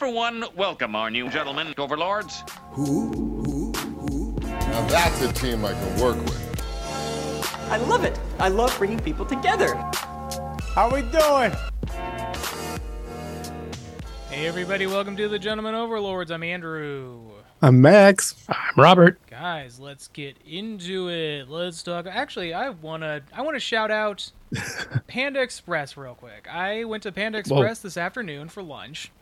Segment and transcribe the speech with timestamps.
[0.00, 2.42] for one, welcome our new gentlemen, overlords.
[2.70, 3.12] Who?
[3.12, 3.72] Who?
[3.72, 4.34] Who?
[4.40, 7.42] Now that's a team I can work with.
[7.68, 8.18] I love it.
[8.38, 9.74] I love bringing people together.
[10.74, 11.52] How are we doing?
[14.30, 16.30] Hey everybody, welcome to the Gentlemen Overlords.
[16.30, 17.20] I'm Andrew.
[17.60, 18.34] I'm Max.
[18.48, 19.20] I'm Robert.
[19.26, 21.50] Guys, let's get into it.
[21.50, 22.06] Let's talk.
[22.06, 24.32] Actually, I wanna I wanna shout out
[25.08, 26.48] Panda Express real quick.
[26.50, 29.12] I went to Panda Express this afternoon for lunch.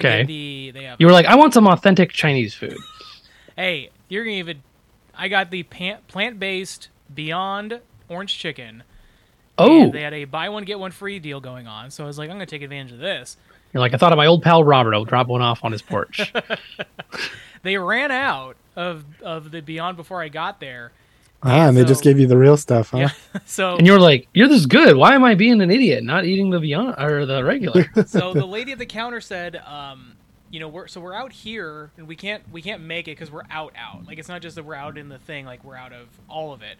[0.00, 0.24] Okay.
[0.24, 1.00] The they have.
[1.00, 2.76] You were like, I want some authentic Chinese food.
[3.56, 4.62] hey, you're gonna even.
[5.14, 8.84] I got the pan, plant-based Beyond Orange Chicken.
[9.58, 12.18] Oh, they had a buy one get one free deal going on, so I was
[12.18, 13.36] like, I'm gonna take advantage of this.
[13.74, 14.94] you're like, I thought of my old pal Robert.
[14.94, 16.32] I'll drop one off on his porch.
[17.62, 20.92] They ran out of of the Beyond before I got there.
[21.42, 22.98] Ah, and they just gave you the real stuff, huh?
[22.98, 23.10] Yeah.
[23.46, 24.96] So and you were like, you're this good.
[24.96, 27.86] Why am I being an idiot, not eating the beyond or the regular?
[28.06, 30.16] so the lady at the counter said, um,
[30.50, 33.30] you know, we're so we're out here and we can't we can't make it because
[33.30, 34.06] we're out out.
[34.06, 36.52] Like it's not just that we're out in the thing, like we're out of all
[36.52, 36.78] of it.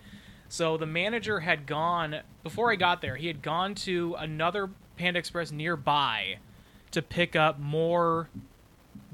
[0.49, 3.17] So the manager had gone before I got there.
[3.17, 6.39] He had gone to another Panda Express nearby
[6.91, 8.29] to pick up more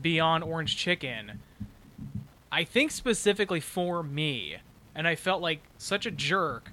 [0.01, 1.41] Beyond Orange Chicken.
[2.53, 4.59] I think specifically for me,
[4.95, 6.73] and I felt like such a jerk.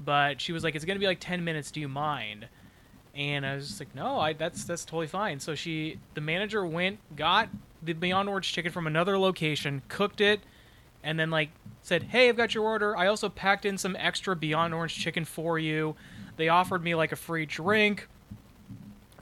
[0.00, 1.70] But she was like, "It's gonna be like ten minutes.
[1.70, 2.48] Do you mind?"
[3.14, 5.38] And I was just like, no, I that's that's totally fine.
[5.38, 7.48] So she, the manager went, got
[7.82, 10.40] the Beyond Orange chicken from another location, cooked it,
[11.02, 11.50] and then like
[11.82, 12.96] said, hey, I've got your order.
[12.96, 15.94] I also packed in some extra Beyond Orange chicken for you.
[16.36, 18.08] They offered me like a free drink.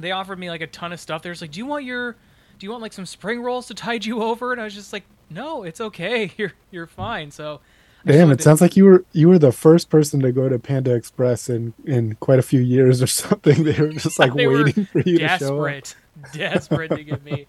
[0.00, 1.20] They offered me like a ton of stuff.
[1.20, 2.12] They're just like, do you want your,
[2.58, 4.52] do you want like some spring rolls to tide you over?
[4.52, 6.32] And I was just like, no, it's okay.
[6.38, 7.30] You're you're fine.
[7.30, 7.60] So.
[8.04, 10.20] I just Damn, wanted it to- sounds like you were you were the first person
[10.20, 13.62] to go to Panda Express in in quite a few years or something.
[13.64, 15.72] They were just like waiting for you to show up.
[15.72, 15.96] desperate,
[16.32, 17.46] desperate to get me.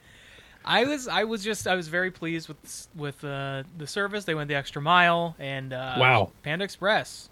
[0.65, 4.23] I was, I was just, I was very pleased with with uh, the service.
[4.25, 6.31] They went the extra mile, and uh, Wow.
[6.43, 7.29] Panda Express.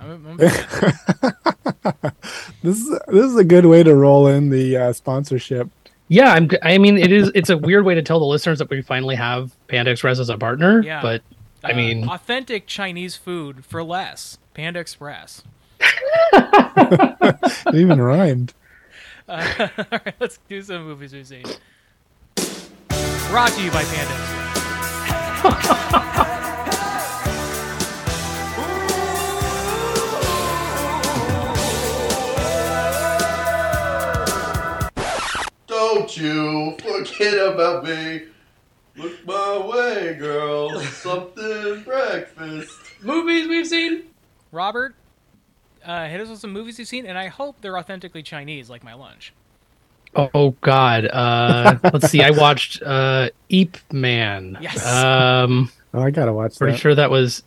[0.00, 2.12] I'm, I'm a fan.
[2.62, 5.68] This is this is a good way to roll in the uh, sponsorship.
[6.08, 6.48] yeah, I'm.
[6.48, 7.30] g- I mean, it is.
[7.34, 10.28] It's a weird way to tell the listeners that we finally have Panda Express as
[10.30, 10.82] a partner.
[10.82, 11.02] Yeah.
[11.02, 11.22] But
[11.64, 14.38] I Uh, mean, authentic Chinese food for less.
[14.54, 15.42] Panda Express.
[17.66, 18.52] It even rhymed.
[19.28, 21.44] Uh, all right, let's do some movies we've seen.
[23.30, 25.74] Brought to you by Panda Express.
[35.66, 38.22] Don't you forget about me.
[38.96, 40.78] Look my way, girl.
[40.80, 42.70] Something breakfast.
[43.02, 44.04] movies we've seen.
[44.52, 44.94] Robert,
[45.84, 48.84] uh, hit us with some movies you've seen, and I hope they're authentically Chinese, like
[48.84, 49.32] my lunch.
[50.16, 51.06] oh god.
[51.06, 52.22] Uh, let's see.
[52.22, 54.58] I watched uh, Ip Man.
[54.60, 54.86] Yes.
[54.86, 56.80] Um, Oh, I gotta watch pretty that.
[56.80, 57.44] sure that was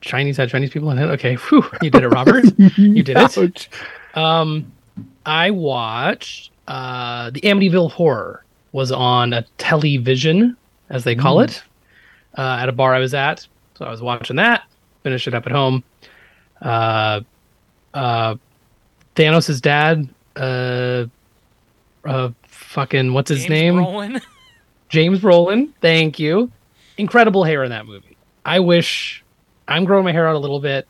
[0.00, 0.36] Chinese.
[0.38, 1.04] Had Chinese people in it.
[1.04, 1.34] Okay.
[1.50, 2.44] Whew, you did it, Robert.
[2.78, 3.38] you did it.
[3.38, 3.68] Ouch.
[4.14, 4.72] Um,
[5.26, 10.56] I watched uh, the Amityville Horror was on a television,
[10.90, 11.62] as they call it,
[12.36, 13.46] uh, at a bar I was at.
[13.76, 14.64] So I was watching that.
[15.02, 15.82] Finished it up at home.
[16.60, 17.20] Uh,
[17.94, 18.34] uh,
[19.16, 20.08] Thanos' dad.
[20.36, 21.06] Uh,
[22.04, 23.74] uh, fucking what's his James name?
[23.76, 24.22] Brolin.
[24.88, 25.70] James Brolin.
[25.80, 26.50] Thank you.
[26.98, 28.16] Incredible hair in that movie.
[28.44, 29.24] I wish
[29.68, 30.86] I'm growing my hair out a little bit.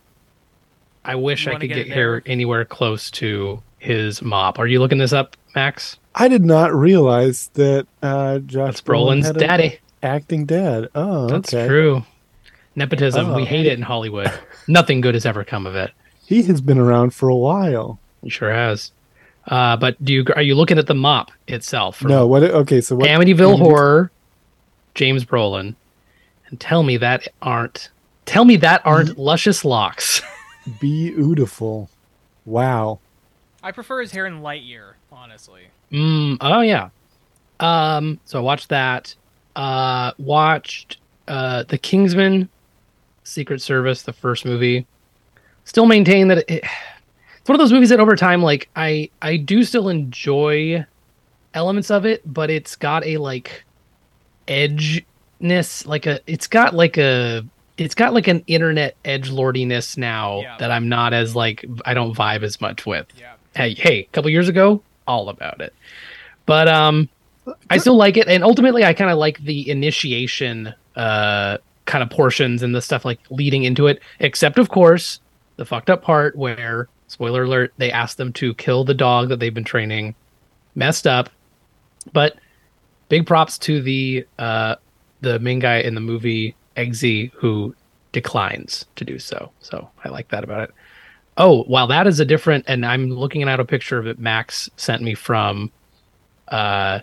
[1.05, 4.59] I wish I could get get, hair anywhere close to his mop.
[4.59, 5.99] Are you looking this up, Max?
[6.15, 9.78] I did not realize that uh, Josh That's Brolin's had a daddy.
[10.03, 10.88] Acting dad.
[10.94, 11.66] Oh, That's okay.
[11.66, 12.05] true.
[12.77, 13.31] Nepotism.
[13.31, 13.37] Oh.
[13.37, 14.31] We hate it in Hollywood.
[14.69, 15.91] Nothing good has ever come of it.
[16.27, 17.99] He has been around for a while.
[18.22, 18.93] He sure has.
[19.47, 22.05] Uh, but do you are you looking at the mop itself?
[22.05, 22.43] No, what?
[22.44, 23.09] Okay, so what?
[23.09, 24.11] Amityville Amity- Horror,
[24.94, 25.75] James Brolin,
[26.49, 27.88] and tell me that aren't
[28.27, 29.21] tell me that aren't Mm-hmm.
[29.21, 30.22] luscious locks.
[30.81, 31.91] Beautiful.
[32.44, 33.00] Wow.
[33.62, 35.62] I prefer his hair in Lightyear, honestly.
[35.91, 36.91] Mm, oh yeah.
[37.59, 39.14] Um, so I watched that.
[39.61, 40.97] Uh, watched
[41.29, 42.49] uh, the Kingsman,
[43.25, 44.87] Secret Service, the first movie.
[45.65, 49.37] Still maintain that it, it's one of those movies that over time, like I I
[49.37, 50.87] do still enjoy
[51.53, 53.65] elements of it, but it's got a like
[54.49, 57.45] edgeness, like a it's got like a
[57.77, 60.57] it's got like an internet edge lordiness now Yeah.
[60.59, 63.35] that I'm not as like I don't vibe as much with Yeah.
[63.55, 65.75] hey, hey, a couple years ago, all about it.
[66.47, 67.09] But um
[67.69, 71.58] I still like it and ultimately I kind of like the initiation uh
[71.91, 75.20] kind of portions and the stuff like leading into it, except of course,
[75.56, 79.41] the fucked up part where spoiler alert, they asked them to kill the dog that
[79.41, 80.14] they've been training.
[80.76, 81.29] Messed up.
[82.12, 82.37] But
[83.08, 84.76] big props to the uh,
[85.20, 87.75] the main guy in the movie Eggsy who
[88.12, 89.50] declines to do so.
[89.61, 90.70] So I like that about it.
[91.37, 92.64] Oh, while that is a different.
[92.69, 94.19] And I'm looking at a picture of it.
[94.19, 95.73] Max sent me from.
[96.49, 97.00] Uh,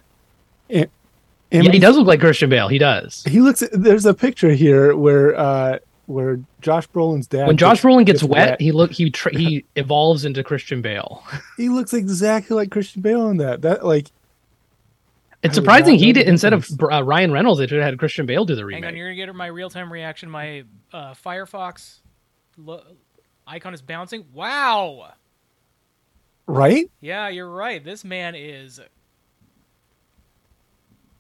[0.70, 2.68] And yeah, he does look like Christian Bale.
[2.68, 3.24] He does.
[3.24, 3.64] He looks.
[3.72, 7.48] There's a picture here where uh where Josh Brolin's dad.
[7.48, 11.24] When Josh gets- Brolin gets wet, he look he tra- he evolves into Christian Bale.
[11.58, 13.62] he looks exactly like Christian Bale in that.
[13.62, 14.12] That like
[15.42, 17.60] It's I surprising he did instead of uh, Ryan Reynolds.
[17.60, 18.84] They should have had Christian Bale do the remake.
[18.84, 20.30] Hang on, you're gonna get my real time reaction.
[20.30, 22.00] My uh, Firefox
[22.58, 22.84] lo-
[23.46, 24.26] icon is bouncing.
[24.34, 25.14] Wow.
[26.46, 26.90] right.
[27.00, 27.82] Yeah, you're right.
[27.84, 28.82] This man is.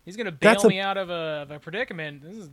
[0.07, 2.23] He's gonna bail a- me out of a, of a predicament.
[2.23, 2.49] This is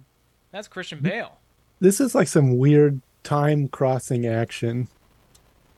[0.50, 1.38] that's Christian Bale.
[1.78, 4.88] This is like some weird time crossing action.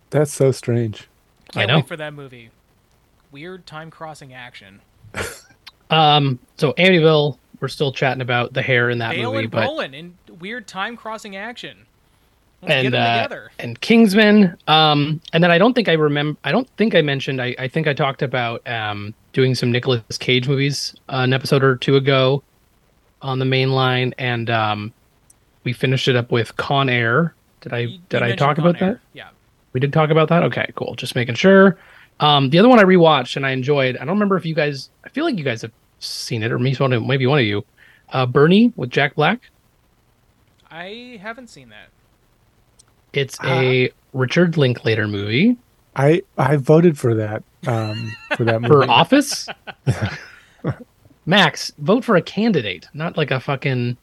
[0.09, 1.07] That's so strange.
[1.53, 1.77] Can't know.
[1.77, 2.49] wait for that movie.
[3.31, 4.81] Weird time crossing action.
[5.89, 9.69] Um, so Amityville, we're still chatting about the hair in that Bale movie, and but
[9.69, 11.87] Brolin in weird time crossing action.
[12.61, 13.53] Let's and get them uh, together.
[13.61, 14.57] and Kingsman.
[14.67, 16.41] Um, and then I don't think I remember.
[16.43, 17.41] I don't think I mentioned.
[17.41, 21.63] I, I think I talked about um doing some Nicolas Cage movies uh, an episode
[21.63, 22.43] or two ago
[23.21, 24.95] on the main line, and um,
[25.63, 27.35] we finished it up with Con Air.
[27.61, 28.95] Did I You- you did I talk Con about Air.
[28.95, 29.01] that?
[29.13, 29.29] Yeah.
[29.75, 30.43] We did talk about that.
[30.45, 30.95] Okay, cool.
[30.95, 31.77] Just making sure.
[32.19, 33.97] Um, the other one I rewatched and I enjoyed.
[33.97, 34.89] I don't remember if you guys.
[35.05, 37.45] I feel like you guys have seen it, or maybe one of maybe one of
[37.45, 37.63] you.
[38.11, 39.41] Uh, Bernie with Jack Black.
[40.71, 41.89] I haven't seen that.
[43.13, 43.51] It's Uh-huh.
[43.61, 45.57] a Richard Linklater movie
[45.95, 48.73] I I voted for that um for that movie.
[48.73, 49.49] for office.
[51.27, 53.97] Max, vote for a candidate, not like a fucking.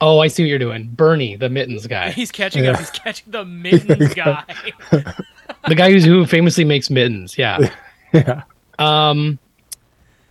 [0.00, 0.90] Oh, I see what you're doing.
[0.92, 2.72] Bernie, the mittens guy, He's catching Yeah.
[2.72, 2.78] up.
[2.78, 4.44] He's catching the mittens guy.
[4.90, 7.38] the guy who's, who famously makes mittens.
[7.38, 7.70] Yeah.
[8.12, 8.42] yeah.
[8.78, 9.38] Um,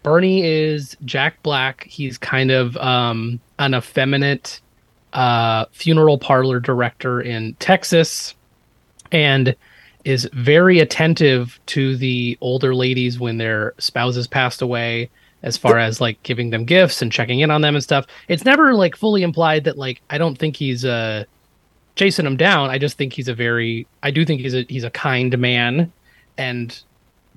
[0.03, 1.83] Bernie is Jack Black.
[1.85, 4.61] He's kind of um, an effeminate
[5.13, 8.35] uh, funeral parlor director in Texas,
[9.11, 9.55] and
[10.05, 15.09] is very attentive to the older ladies when their spouses passed away,
[15.43, 18.05] as far as like giving them gifts and checking in on them and stuff.
[18.27, 21.25] It's never like fully implied that like I don't think he's uh
[21.95, 22.69] chasing them down.
[22.69, 25.91] I just think he's a very I do think he's a he's a kind man
[26.37, 26.81] and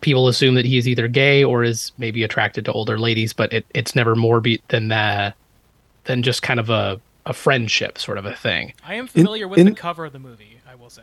[0.00, 3.52] people assume that he is either gay or is maybe attracted to older ladies, but
[3.52, 5.34] it, it's never more be- than that
[6.04, 8.72] than just kind of a, a friendship sort of a thing.
[8.86, 10.60] I am familiar with in- the cover of the movie.
[10.70, 11.02] I will say.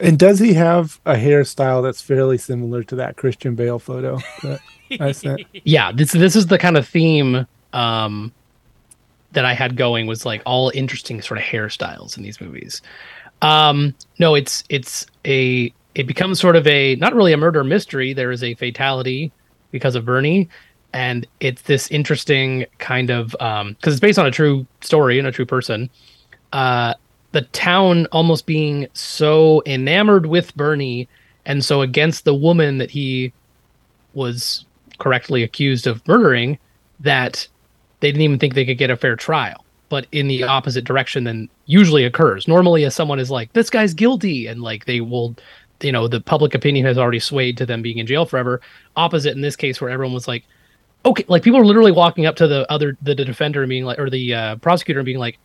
[0.00, 4.60] And does he have a hairstyle that's fairly similar to that Christian Bale photo that
[5.00, 5.42] I sent?
[5.64, 8.32] Yeah, this this is the kind of theme um,
[9.32, 12.80] that I had going was like all interesting sort of hairstyles in these movies.
[13.42, 18.12] Um, no, it's it's a it becomes sort of a not really a murder mystery.
[18.12, 19.32] There is a fatality
[19.72, 20.48] because of Bernie,
[20.92, 25.32] and it's this interesting kind of because it's based on a true story and a
[25.32, 25.90] true person.
[26.52, 26.94] Uh,
[27.32, 31.08] the town almost being so enamored with Bernie
[31.44, 33.32] and so against the woman that he
[34.14, 34.64] was
[34.98, 36.58] correctly accused of murdering
[37.00, 37.46] that
[38.00, 41.24] they didn't even think they could get a fair trial but in the opposite direction
[41.24, 42.46] than usually occurs.
[42.46, 45.34] Normally as someone is like this guy's guilty and like they will
[45.80, 48.60] you know the public opinion has already swayed to them being in jail forever.
[48.96, 50.44] Opposite in this case where everyone was like
[51.06, 53.84] okay like people are literally walking up to the other the, the defender and being
[53.84, 55.38] like or the uh, prosecutor and being like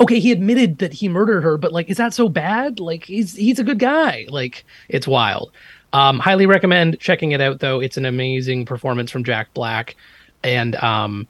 [0.00, 2.80] okay he admitted that he murdered her but like is that so bad?
[2.80, 4.26] Like he's he's a good guy.
[4.28, 5.52] Like it's wild.
[5.92, 7.80] Um highly recommend checking it out though.
[7.80, 9.96] It's an amazing performance from jack black.
[10.42, 11.28] And um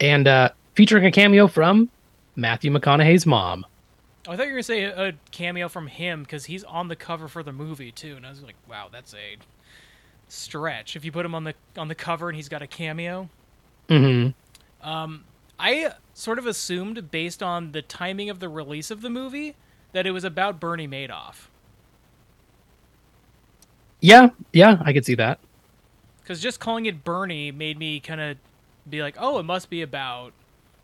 [0.00, 1.90] and uh featuring a cameo from
[2.36, 3.66] matthew mcconaughey's mom.
[4.26, 6.88] Oh, I thought you were gonna say a, a cameo from him because he's on
[6.88, 9.36] the cover for the movie too, and I was like, wow, that's a
[10.28, 10.96] stretch.
[10.96, 13.30] If you put him on the on the cover and he's got a cameo,
[13.88, 14.28] hmm
[15.58, 19.54] I sort of assumed based on the timing of the release of the movie
[19.92, 21.48] that it was about Bernie Madoff.
[24.00, 25.38] yeah yeah i could see that
[26.22, 28.36] Because just calling it Bernie made me kind of
[28.88, 30.32] be like, oh, it must be about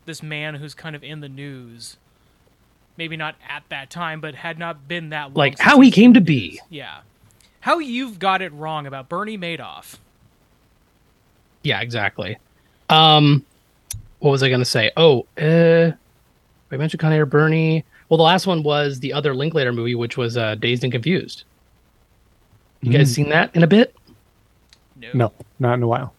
[0.05, 1.97] this man who's kind of in the news.
[2.95, 5.33] Maybe not at that time, but had not been that long.
[5.33, 6.61] like how he came to be.
[6.69, 6.99] Yeah.
[7.61, 9.97] How you've got it wrong about Bernie Madoff.
[11.63, 12.37] Yeah, exactly.
[12.89, 13.45] Um,
[14.19, 14.91] what was I going to say?
[14.97, 15.91] Oh, uh,
[16.71, 17.83] I mentioned Con Air Bernie.
[18.09, 21.43] Well, the last one was the other Linklater movie, which was uh, Dazed and Confused.
[22.81, 23.15] You guys Mm.
[23.15, 23.95] seen that in a bit?
[25.13, 26.13] No, not in a while.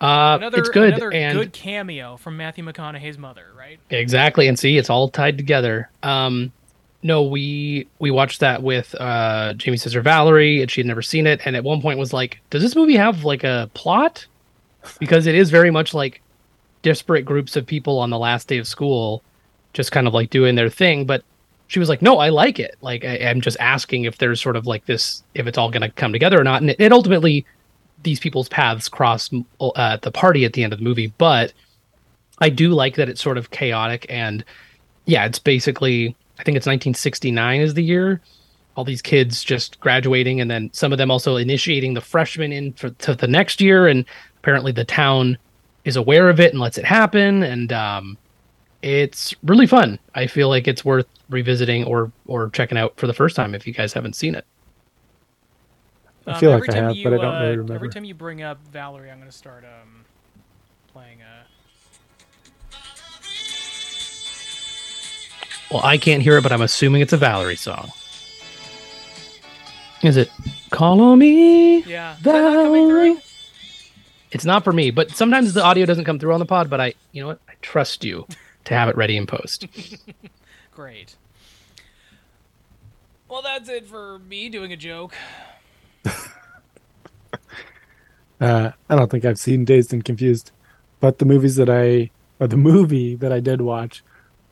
[0.00, 3.78] Uh, Another, it's good another and good cameo from Matthew McConaughey's mother, right?
[3.90, 4.46] exactly.
[4.46, 5.90] And see, it's all tied together.
[6.04, 6.52] Um,
[7.02, 11.26] no, we we watched that with uh, Jamie's sister Valerie, and she had never seen
[11.26, 11.40] it.
[11.44, 14.26] And at one point was like, "Does this movie have like a plot?"
[15.00, 16.20] Because it is very much like
[16.82, 19.22] disparate groups of people on the last day of school,
[19.72, 21.04] just kind of like doing their thing.
[21.04, 21.22] But
[21.66, 22.76] she was like, "No, I like it.
[22.80, 25.82] Like I, I'm just asking if there's sort of like this, if it's all going
[25.82, 27.46] to come together or not." And it, it ultimately,
[28.02, 29.30] these people's paths cross
[29.60, 31.12] uh, at the party at the end of the movie.
[31.18, 31.52] But
[32.40, 34.44] I do like that it's sort of chaotic and
[35.06, 38.20] yeah, it's basically I think it's 1969 is the year.
[38.76, 42.72] All these kids just graduating, and then some of them also initiating the freshmen in
[42.74, 43.88] for to the next year.
[43.88, 44.04] And
[44.38, 45.36] apparently, the town
[45.88, 47.42] is aware of it and lets it happen.
[47.42, 48.18] And um,
[48.82, 49.98] it's really fun.
[50.14, 53.66] I feel like it's worth revisiting or or checking out for the first time if
[53.66, 54.44] you guys haven't seen it.
[56.26, 57.74] I feel Um, like I have, you, but I don't uh, really remember.
[57.74, 60.04] Every time you bring up Valerie, I'm going to start um,
[60.92, 61.22] playing.
[61.22, 61.44] Uh,
[65.70, 67.90] Well, I can't hear it, but I'm assuming it's a Valerie song.
[70.02, 70.30] Is it
[70.70, 71.82] Call on Me?
[71.82, 73.14] yeah, Is that not coming through?
[73.14, 73.16] Valerie?
[74.30, 76.80] It's not for me, but sometimes the audio doesn't come through on the pod, but
[76.80, 77.40] I you know what?
[77.48, 78.26] I trust you
[78.64, 79.66] to have it ready in post.
[80.74, 81.16] Great.
[83.28, 85.14] Well, that's it for me doing a joke.
[88.40, 90.52] Uh, I don't think I've seen Dazed and Confused,
[91.00, 94.04] but the movies that I, or the movie that I did watch,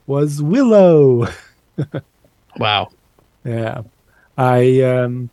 [0.06, 1.28] was Willow.
[2.58, 2.88] Wow.
[3.44, 3.82] Yeah,
[4.38, 5.28] I um,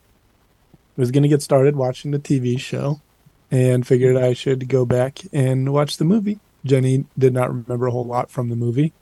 [0.98, 3.00] was gonna get started watching the TV show,
[3.54, 6.40] and figured I should go back and watch the movie.
[6.66, 8.94] Jenny did not remember a whole lot from the movie.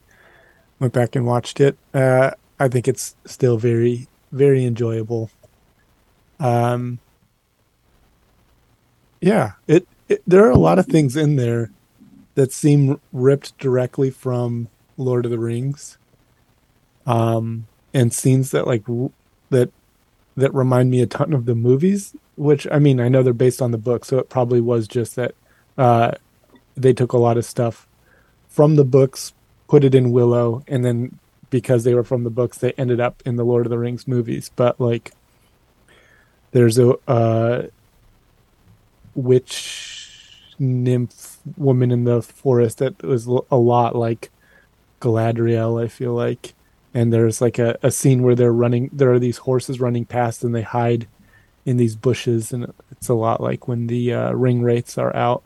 [0.77, 1.77] Went back and watched it.
[1.93, 5.31] Uh, I think it's still very, very enjoyable.
[6.38, 7.00] Um,
[9.22, 10.22] yeah, it, it.
[10.27, 11.72] There are a lot of things in there
[12.36, 14.67] that seem ripped directly from
[14.98, 15.98] Lord of the Rings.
[17.05, 18.84] Um, and scenes that like
[19.50, 19.72] that
[20.36, 22.13] that remind me a ton of the movies.
[22.41, 25.15] Which I mean, I know they're based on the book, so it probably was just
[25.15, 25.36] that
[25.77, 26.13] uh,
[26.75, 27.86] they took a lot of stuff
[28.50, 29.33] from the books,
[29.67, 31.19] put it in Willow, and then
[31.51, 34.07] because they were from the books, they ended up in the Lord of the Rings
[34.07, 34.50] movies.
[34.55, 35.12] But like,
[36.50, 37.67] there's a uh,
[39.13, 44.31] witch nymph woman in the forest that was a lot like
[45.00, 45.79] Galadriel.
[45.79, 46.55] I feel like,
[46.91, 48.89] and there's like a, a scene where they're running.
[48.91, 51.05] There are these horses running past, and they hide
[51.65, 55.44] in these bushes, and it's a lot like when the uh, ring wraiths are out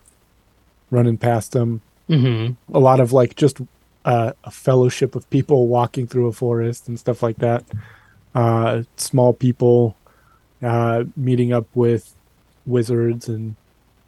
[0.91, 3.59] running past them hmm a lot of like just
[4.05, 7.63] uh, a fellowship of people walking through a forest and stuff like that.
[8.35, 9.97] Uh, small people
[10.61, 12.13] uh, meeting up with
[12.65, 13.55] wizards, and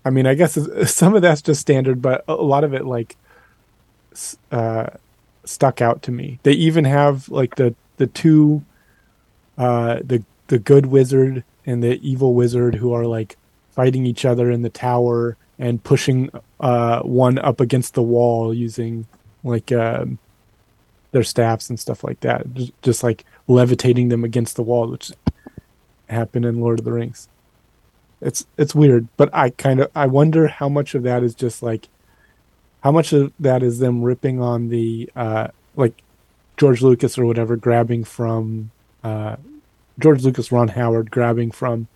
[0.06, 0.58] I mean, I guess
[0.92, 3.18] some of that's just standard, but a lot of it like
[4.52, 4.88] uh,
[5.46, 6.40] stuck out to me.
[6.44, 8.64] They even have like the the two,
[9.58, 13.38] uh, the the good wizard and the evil wizard who are like
[13.70, 19.06] fighting each other in the tower and pushing uh, one up against the wall using
[19.44, 20.18] like um,
[21.12, 22.52] their staffs and stuff like that.
[22.54, 25.12] Just, just like levitating them against the wall, which
[26.10, 27.28] happened in Lord of the Rings.
[28.20, 31.62] It's it's weird, but I kind of I wonder how much of that is just
[31.62, 31.88] like
[32.82, 36.02] how much of that is them ripping on the uh, like
[36.56, 38.72] George Lucas or whatever grabbing from
[39.04, 39.36] uh,
[40.00, 41.88] George Lucas, Ron Howard grabbing from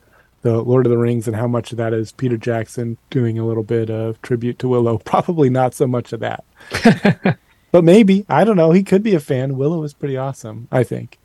[0.41, 3.45] the Lord of the Rings, and how much of that is Peter Jackson doing a
[3.45, 4.97] little bit of tribute to Willow.
[5.05, 6.43] Probably not so much of that,
[7.71, 8.71] but maybe I don't know.
[8.71, 9.55] He could be a fan.
[9.57, 11.17] Willow is pretty awesome, I think.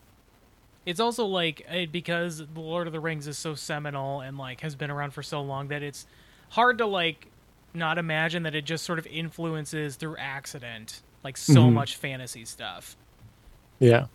[0.85, 4.61] It's also like eh, because the Lord of the Rings is so seminal and like
[4.61, 6.06] has been around for so long that it's
[6.50, 7.26] hard to like
[7.75, 11.73] not imagine that it just sort of influences through accident like so Mhm.
[11.73, 12.97] much fantasy stuff.
[13.80, 14.06] Yeah,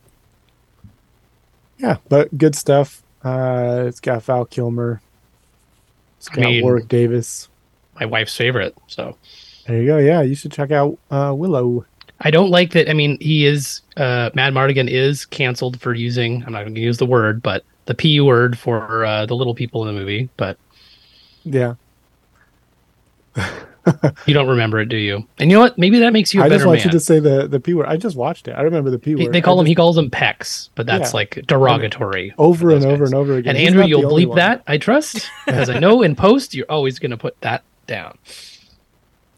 [1.77, 3.01] yeah, but good stuff.
[3.23, 5.01] Uh, it's got Val Kilmer.
[6.17, 7.49] It's got mean- Warwick Davis.
[7.99, 8.75] My wife's favorite.
[8.87, 9.17] So
[9.67, 9.97] There you go.
[9.97, 11.85] Yeah, you should check out uh, Willow.
[12.19, 12.89] I don't like that.
[12.89, 16.43] I mean, he is uh, Madmartigan is canceled for using.
[16.45, 19.55] I'm not going to use the word, but the p word for uh, the little
[19.55, 20.29] people in the movie.
[20.37, 20.57] But
[21.43, 21.75] Yeah,
[24.27, 25.27] you don't remember it, do you?
[25.39, 25.77] And you know what?
[25.77, 26.85] Maybe that makes you a I better just want man.
[26.87, 27.87] you to say the the p word.
[27.87, 28.51] I just watched it.
[28.51, 29.33] I remember the p word.
[29.33, 29.65] they call I him.
[29.65, 31.17] He calls them pecs, but that's Yeah.
[31.17, 33.11] like derogatory over and those over guys.
[33.11, 33.49] and over again.
[33.49, 34.37] And He's Andrew, you'll bleep one.
[34.37, 34.63] that.
[34.67, 38.17] I trust because I know in post you're always going to put that down.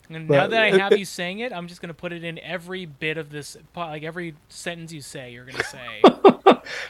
[0.09, 2.23] And But now that I have it- you saying it, I'm just gonna put it
[2.23, 6.01] in every bit of this, like every sentence you say, you're gonna say.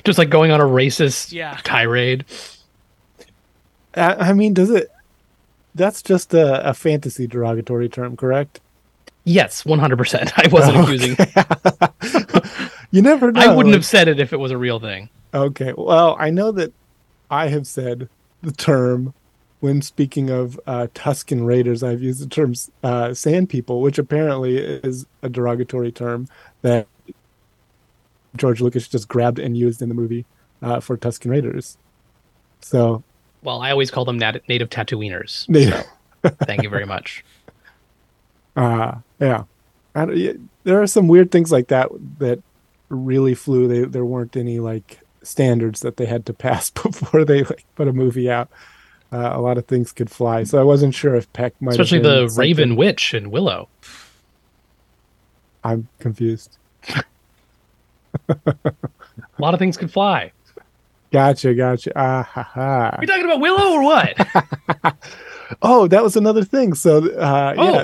[0.03, 1.57] Just like going on a racist Yeah.
[1.63, 2.25] tirade.
[3.95, 4.91] I, I mean, does it?
[5.75, 8.59] That's just a, a fantasy derogatory term, correct?
[9.23, 10.31] Yes, 100%.
[10.37, 11.17] I wasn't accusing.
[12.93, 13.41] You never know.
[13.41, 15.09] I wouldn't have said it if it was a real thing.
[15.33, 15.73] Okay.
[15.75, 16.71] Well, I know that
[17.31, 18.07] I have said
[18.43, 19.15] the term
[19.61, 22.53] when speaking of uh, Tusken Raiders, I've used the term
[22.83, 26.27] uh, "sand people," which apparently is a derogatory term
[26.61, 26.85] that
[28.37, 30.27] George Lucas just grabbed and used in the movie
[30.61, 31.79] uh, for Tusken Raiders.
[32.61, 33.03] So,
[33.43, 35.47] Well, I always call them nat- native Tatooiners.
[35.49, 35.85] Native-
[36.45, 37.23] Thank you very much.
[38.55, 39.43] uh, yeah,
[40.63, 42.39] there are some weird things like that that
[42.89, 43.67] really flew.
[43.67, 47.87] They, there weren't any like standards that they had to pass before they like put
[47.87, 48.49] a movie out.
[49.11, 51.99] Uh, a lot of things could fly, so I wasn't sure if Peck might, Especially
[51.99, 53.67] the something- Raven Witch and Willow.
[55.63, 56.57] I'm confused.
[58.29, 58.35] A
[59.39, 60.31] lot of things could fly.
[61.13, 61.91] Gotcha, gotcha.
[61.95, 62.97] Ah, ha, ha.
[62.99, 64.97] you talking about Willow or what?
[65.61, 66.73] Oh, that was another thing.
[66.73, 67.63] So, uh, Oh.
[67.73, 67.83] yeah,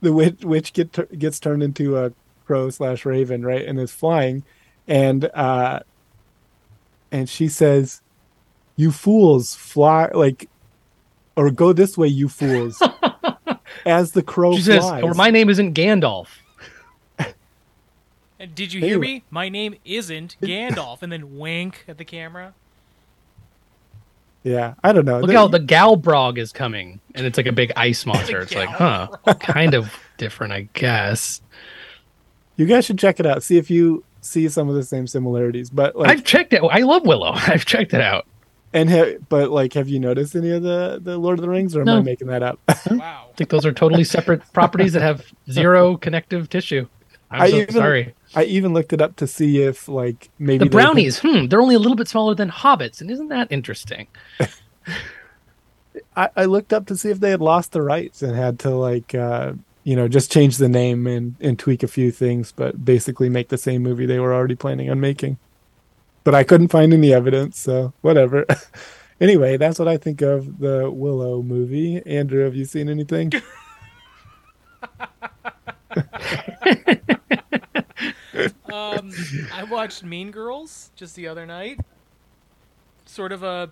[0.00, 2.12] the witch, witch get tur- gets turned into a
[2.46, 4.44] crow slash raven, right, and is flying,
[4.86, 5.80] and uh,
[7.10, 8.00] and she says,
[8.76, 10.48] "You fools, fly like,
[11.36, 12.80] or go this way, you fools."
[13.86, 15.02] As the crow she says, flies.
[15.02, 16.28] or my name isn't Gandalf.
[18.38, 19.06] And did you hear Anyway.
[19.06, 19.24] me?
[19.30, 21.02] My name isn't Gandalf.
[21.02, 22.54] And then wink at the camera.
[24.42, 25.20] Yeah, I don't know.
[25.20, 28.40] Look The- how the Galbrog is coming, and it's like a big ice monster.
[28.40, 29.08] It's like, huh,
[29.40, 31.40] kind of different, I guess.
[32.56, 33.42] you guys should check it out.
[33.42, 35.70] See if you see some of the same similarities.
[35.70, 36.62] But like, I've checked it.
[36.62, 37.32] I love Willow.
[37.34, 38.26] I've checked it out.
[38.72, 41.74] and ha- but like, have you noticed any of the the Lord of the Rings,
[41.76, 42.58] or am I making that up?
[42.90, 43.26] Wow.
[43.30, 46.86] I think those are totally separate properties that have zero connective tissue.
[47.30, 48.14] I'm I so even- sorry.
[48.34, 51.74] I even looked it up to see if like maybe The brownies, hmm, they're only
[51.74, 54.06] a little bit smaller than hobbits, and isn't that interesting?
[56.16, 58.70] I, I looked up to see if they had lost the rights and had to
[58.70, 59.52] like uh
[59.84, 63.48] you know just change the name and and tweak a few things but basically make
[63.48, 65.38] the same movie they were already planning on making.
[66.22, 68.46] But i couldn't find any evidence so whatever.
[69.20, 72.00] Anyway that's what i think of the willow movie.
[72.06, 73.30] Andrew have you seen anything
[78.72, 79.12] Um,
[79.52, 81.80] I watched Mean Girls just the other night.
[83.06, 83.70] Sort of a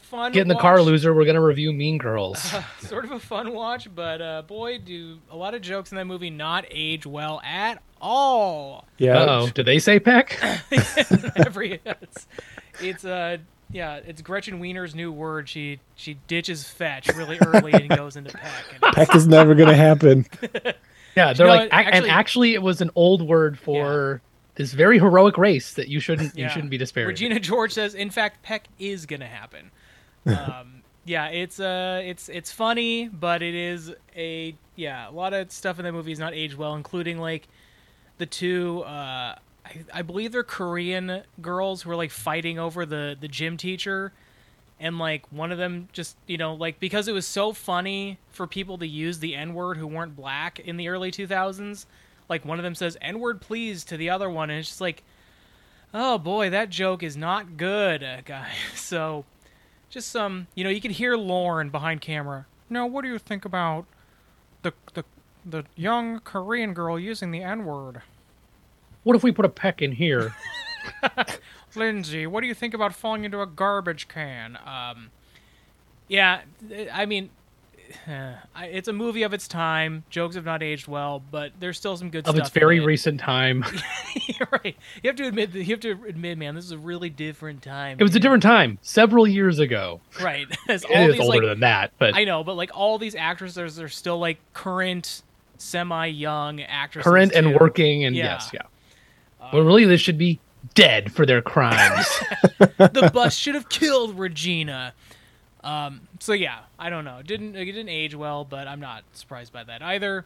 [0.00, 0.32] fun.
[0.32, 1.14] Get in the car, loser.
[1.14, 2.54] We're gonna review Mean Girls.
[2.80, 6.06] sort of a fun watch, but uh, boy, do a lot of jokes in that
[6.06, 8.86] movie not age well at all.
[8.98, 10.38] yeah oh, did they say Peck?
[11.36, 12.26] Every it's,
[12.80, 13.38] it's uh
[13.72, 15.48] yeah, it's Gretchen Wiener's new word.
[15.48, 18.52] She she ditches fetch really early and goes into peck.
[18.82, 20.26] And it's- is never gonna happen
[21.16, 21.80] Yeah, they're know like, what?
[21.80, 24.20] ac- and Actually- actually, it was an old word for
[24.56, 27.28] this very heroic race that you shouldn't you shouldn't be disparaging.
[27.28, 29.70] Regina George says, in fact, peck is gonna happen.
[30.26, 35.52] Um, yeah, it's uh, it's it's funny, but it is a yeah, a lot of
[35.52, 37.46] stuff in that movie is not aged well, including like
[38.18, 38.82] the two.
[38.82, 43.56] Uh, I, I believe they're Korean girls who are like fighting over the the gym
[43.56, 44.12] teacher,
[44.78, 48.46] and like one of them just you know like because it was so funny for
[48.46, 51.86] people to use the N word who weren't black in the early two thousands.
[52.28, 54.80] Like one of them says "N word, please" to the other one, and it's just
[54.80, 55.02] like
[55.94, 58.50] oh boy, that joke is not good, uh, guy.
[58.74, 59.24] So,
[59.88, 62.46] just some, you know, you can hear Lauren behind camera.
[62.68, 63.86] Now, what do you think about
[64.62, 65.04] the the
[65.44, 68.02] the young Korean girl using the N word?
[69.06, 70.34] what if we put a Peck in here?
[71.76, 74.58] Lindsay, what do you think about falling into a garbage can?
[74.66, 75.10] Um,
[76.08, 76.42] yeah,
[76.92, 77.30] I mean,
[78.56, 80.04] it's a movie of its time.
[80.10, 82.34] Jokes have not aged well, but there's still some good of stuff.
[82.36, 82.84] Of its very it.
[82.84, 83.64] recent time.
[84.52, 84.76] Right.
[85.02, 85.54] You have to admit.
[85.54, 87.96] You have to admit, man, this is a really different time.
[87.98, 90.00] It was a different time, several years ago.
[90.20, 90.46] right.
[90.68, 92.98] As all It is these older like than that, but I know, but like all
[92.98, 95.22] these actresses are still like current,
[95.58, 97.08] semi-young actresses.
[97.10, 97.56] current and too.
[97.58, 98.24] working, and Yeah.
[98.24, 98.62] yes, yeah.
[99.52, 100.38] well, really, this should be
[100.76, 102.06] dead for their crimes.
[102.58, 104.94] the bus should have killed Regina.
[105.64, 107.18] Um, so yeah, I don't know.
[107.18, 110.24] It didn't it didn't age well, but I'm not surprised by that either.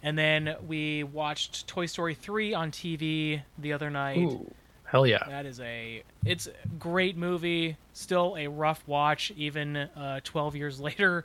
[0.00, 4.18] And then we watched Toy Story 3 on TV the other night.
[4.18, 4.48] Ooh,
[4.84, 5.24] hell yeah!
[5.26, 7.76] That is a it's a great movie.
[7.92, 11.24] Still a rough watch, even uh, 12 years later.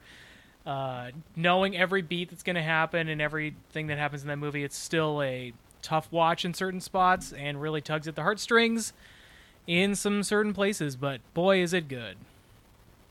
[0.65, 4.63] Uh, knowing every beat that's going to happen and everything that happens in that movie,
[4.63, 5.51] it's still a
[5.83, 8.93] tough watch in certain spots and really tugs at the heartstrings
[9.67, 10.95] in some certain places.
[10.95, 12.17] But boy, is it good!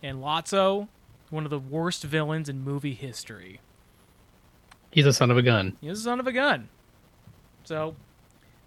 [0.02, 0.88] And Lotso,
[1.30, 3.60] one of the worst villains in movie history.
[4.90, 5.76] He's a son of a gun.
[5.80, 6.68] He's a son of a gun.
[7.64, 7.94] So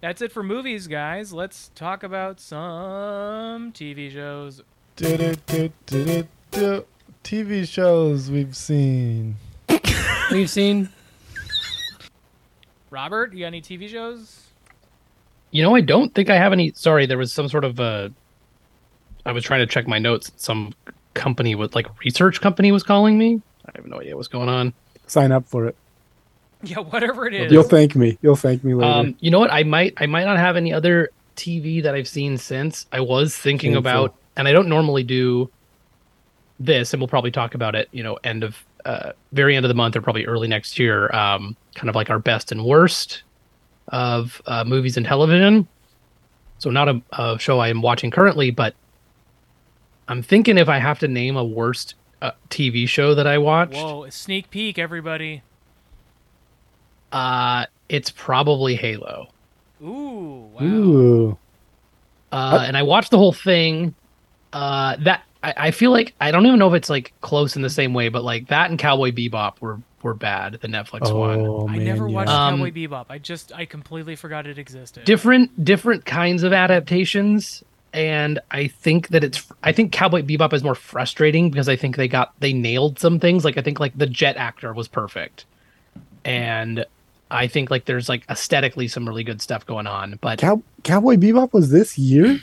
[0.02, 1.34] that's it for movies, guys.
[1.34, 4.64] Let's talk about some TV shows.
[7.24, 9.36] TV shows we've seen.
[10.32, 10.90] We've seen.
[12.90, 14.42] Robert, you got any TV shows?
[15.52, 16.72] You know, I don't think I have any.
[16.76, 17.80] Sorry, there was some sort of.
[17.80, 18.10] Uh,
[19.26, 20.32] I was trying to check my notes.
[20.36, 20.74] Some
[21.14, 23.42] company with like research company was calling me.
[23.66, 24.74] I have no idea what's going on.
[25.08, 25.76] Sign up for it.
[26.64, 27.52] Yeah, whatever it is.
[27.52, 28.18] You'll thank me.
[28.24, 28.92] You'll thank me later.
[28.92, 29.52] Um, you know what?
[29.52, 32.88] I might I might not have any other TV that I've seen since.
[32.92, 33.80] I was thinking Painful.
[33.80, 35.52] about, and I don't normally do
[36.60, 37.88] this, and we'll probably talk about it.
[37.92, 41.14] You know, end of uh, very end of the month or probably early next year.
[41.14, 43.24] Um, kind of like our best and worst
[43.90, 45.68] of uh, movies and television.
[46.60, 48.74] So not a, a show I am watching currently, but
[50.08, 53.74] I'm thinking if I have to name a worst uh, TV show that I watched,
[53.76, 55.42] Whoa, a sneak peek, everybody.
[57.12, 59.28] uh, it's probably Halo.
[59.84, 60.64] Ooh, wow.
[60.64, 61.38] Ooh.
[62.32, 63.94] uh, and I watched the whole thing.
[64.54, 67.62] Uh, that I, I feel like I don't even know if it's like close in
[67.62, 70.60] the same way, but like that and Cowboy Bebop were were bad.
[70.62, 72.16] The Netflix one, Oh I man, never yeah.
[72.16, 73.06] watched Um, Cowboy Bebop.
[73.10, 75.06] I just I completely forgot it existed.
[75.06, 77.64] different different kinds of adaptations.
[77.94, 81.96] And I think that it's I think Cowboy Bebop is more frustrating because I think
[81.96, 83.46] they got they nailed some things.
[83.46, 85.46] Like I think like the jet actor was perfect,
[86.24, 86.86] and
[87.32, 90.18] I think like there's like aesthetically some really good stuff going on.
[90.22, 92.40] But Cow- Cowboy Bebop was this year.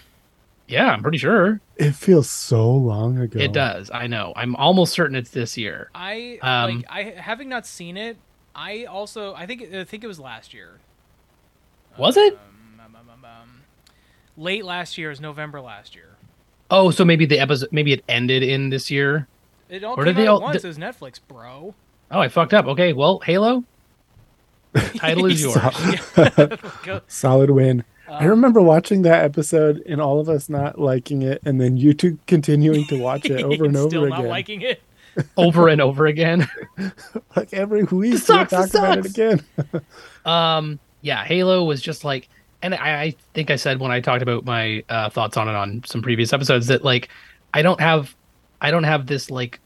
[0.68, 3.38] yeah, I'm pretty sure It feels so long ago.
[3.40, 3.90] it does.
[3.92, 4.32] I know.
[4.36, 5.90] I'm almost certain it's this year.
[5.94, 8.16] I Um, like I having not seen it.
[8.54, 10.78] I also I think I think it was last year.
[11.98, 12.34] Was it?
[12.34, 13.60] Um, um, um, um, um,
[14.36, 16.16] late last year is November last year.
[16.70, 19.26] Oh, so maybe the episode, maybe it ended in this year.
[19.68, 20.62] It all Or came did they all- at once.
[20.62, 21.74] th- It was Netflix, bro.
[22.10, 22.66] Oh, I fucked up.
[22.66, 23.64] Okay, well, Halo.
[24.96, 25.56] Title is yours.
[27.08, 27.84] Solid win.
[28.12, 31.94] I remember watching that episode and all of us not liking it, and then you
[31.94, 34.18] two continuing to watch it over and over Still again.
[34.22, 34.82] not liking it.
[35.36, 36.48] over and over again.
[37.36, 39.42] like every week, This sucks, we talk about it again.
[40.24, 42.28] Um, yeah, Halo was just like,
[42.62, 45.54] and I, I think I said when I talked about my uh, thoughts on it
[45.54, 47.08] on some previous episodes that like,
[47.52, 48.14] I don't have,
[48.60, 49.58] I don't have this like,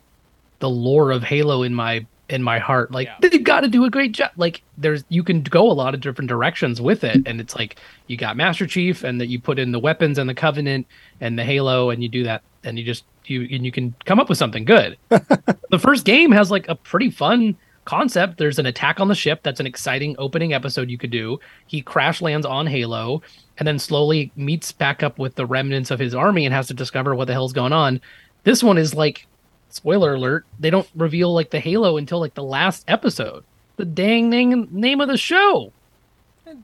[0.59, 2.91] the lore of Halo in my in my heart.
[2.91, 3.29] Like Yeah.
[3.29, 4.31] they've got to do a great job.
[4.37, 7.77] Like there's you can go a lot of different directions with it, and it's like
[8.09, 10.87] you got Master Chief, and that you put in the weapons and the Covenant
[11.21, 14.19] and the Halo, and you do that, and you just you and you can come
[14.21, 14.97] up with something good.
[15.09, 18.39] the first game has like a pretty fun concept.
[18.39, 19.41] There's an attack on the ship.
[19.45, 21.39] That's an exciting opening episode you could do.
[21.69, 23.23] He crash lands on Halo
[23.59, 26.75] and then slowly meets back up with the remnants of his army and has to
[26.75, 28.01] discover what the hell's going on.
[28.43, 29.27] This one is like,
[29.71, 33.45] spoiler alert, they don't reveal like the Halo until like the last episode.
[33.77, 35.73] The dang name, name of the show.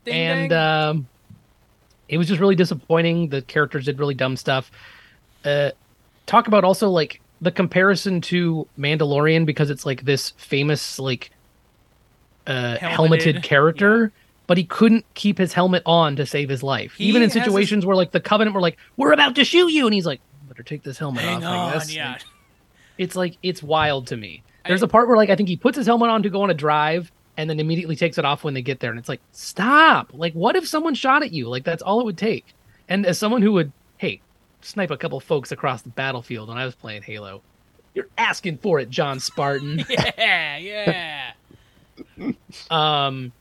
[0.05, 1.07] Ding, and um,
[2.07, 3.29] it was just really disappointing.
[3.29, 4.71] The characters did really dumb stuff.
[5.43, 5.71] Uh,
[6.25, 11.31] talk about also like the comparison to Mandalorian because it's like this famous like
[12.47, 14.11] uh, helmeted, Helmeted, character,
[14.47, 16.93] but he couldn't keep his helmet on to save his life.
[16.93, 19.67] He Even in his- situations where like the Covenant were like, "We're about to shoot
[19.67, 22.17] you," and he's like, "Better take this helmet Hang off." On, yeah.
[22.97, 24.43] It's like it's wild to me.
[24.67, 26.41] There's I- a part where like I think he puts his helmet on to go
[26.43, 29.09] on a drive and then immediately takes it off when they get there and it's
[29.09, 30.09] like stop.
[30.13, 31.47] Like what if someone shot at you?
[31.49, 32.53] Like that's all it would take.
[32.87, 34.21] And as someone who would hey,
[34.61, 37.41] snipe a couple folks across the battlefield when I was playing Halo,
[37.95, 39.83] you're asking for it, John Spartan.
[39.89, 41.31] yeah, yeah.
[42.69, 43.31] um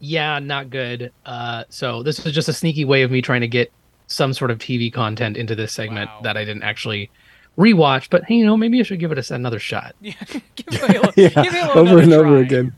[0.00, 1.12] yeah, not good.
[1.24, 3.70] Uh so this is just a sneaky way of me trying to get
[4.08, 6.20] some sort of TV content into this segment Wow.
[6.24, 7.10] that I didn't actually
[7.58, 9.94] rewatch, but hey, you know, maybe I should give it a, s- another shot.
[10.00, 10.14] yeah.
[10.56, 12.58] Give Halo, yeah, give Halo over and another over try.
[12.60, 12.74] again.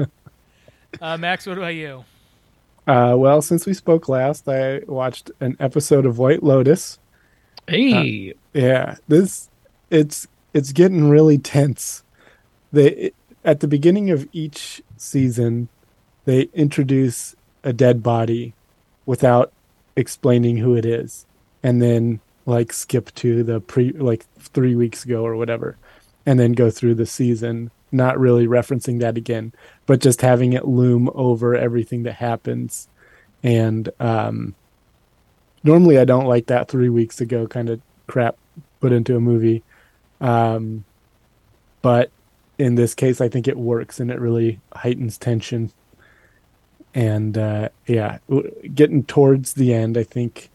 [1.00, 2.04] Uh, Max, what about you?
[2.86, 6.98] Uh, well, since we spoke last, I watched an episode of White Lotus.
[7.68, 9.50] Hey, Yeah, this
[9.90, 12.02] it's it's getting really tense.
[12.72, 13.10] They
[13.44, 15.68] at the beginning of each season,
[16.24, 18.54] they introduce a dead body
[19.04, 19.52] without
[19.96, 21.26] explaining who it is,
[21.62, 25.76] and then like skip to the pre like three weeks ago or whatever,
[26.24, 29.52] and then go through the season, not really referencing that again,
[29.84, 32.88] but just having it loom over everything that happens,
[33.42, 34.54] and um,
[35.62, 38.36] normally I don't like that three weeks ago kind of crap
[38.80, 39.62] put into a movie.
[40.20, 40.84] Um,
[41.82, 42.10] but
[42.58, 45.72] in this case, I think it works and it really heightens tension.
[46.94, 48.18] And uh, yeah,
[48.74, 50.50] getting towards the end, I think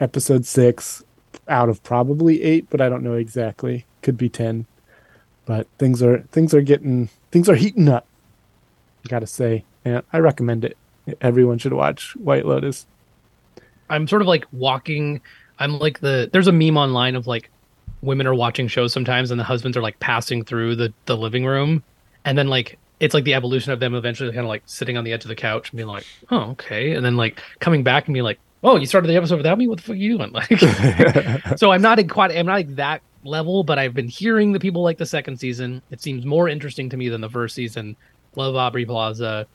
[0.00, 1.04] episode six
[1.48, 3.86] out of probably eight, but I don't know exactly.
[4.02, 4.66] Could be ten.
[5.44, 8.06] But things are things are getting things are heating up.
[9.04, 10.76] I gotta say, and I recommend it.
[11.20, 12.86] Everyone should watch White Lotus.
[13.88, 15.20] I'm sort of like walking.
[15.58, 17.50] I'm like the there's a meme online of like
[18.02, 21.44] women are watching shows sometimes and the husbands are like passing through the the living
[21.46, 21.82] room
[22.24, 25.04] and then like it's like the evolution of them eventually kind of like sitting on
[25.04, 28.06] the edge of the couch and being like, oh okay, and then like coming back
[28.06, 29.68] and being like, oh, you started the episode without me.
[29.68, 30.32] What the fuck are you doing?
[30.32, 30.58] Like,
[31.58, 32.30] so I'm not in quite.
[32.36, 35.82] I'm not like that level, but I've been hearing the people like the second season.
[35.90, 37.96] It seems more interesting to me than the first season.
[38.34, 39.46] Love Aubrey Plaza.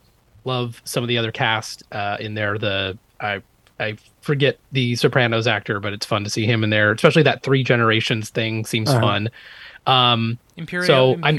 [0.44, 2.58] Love some of the other cast uh, in there.
[2.58, 3.42] The I
[3.80, 6.92] I forget the Sopranos actor, but it's fun to see him in there.
[6.92, 9.00] Especially that three generations thing seems Uh-huh.
[9.02, 9.30] fun.
[9.88, 11.36] Um, Imperial So, I'm-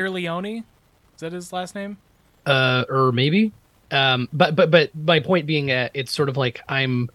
[1.14, 1.98] Is that his last name?
[2.46, 3.52] uh, or maybe.
[3.92, 7.08] Um, but but but my point being, uh, it's sort of like I'm,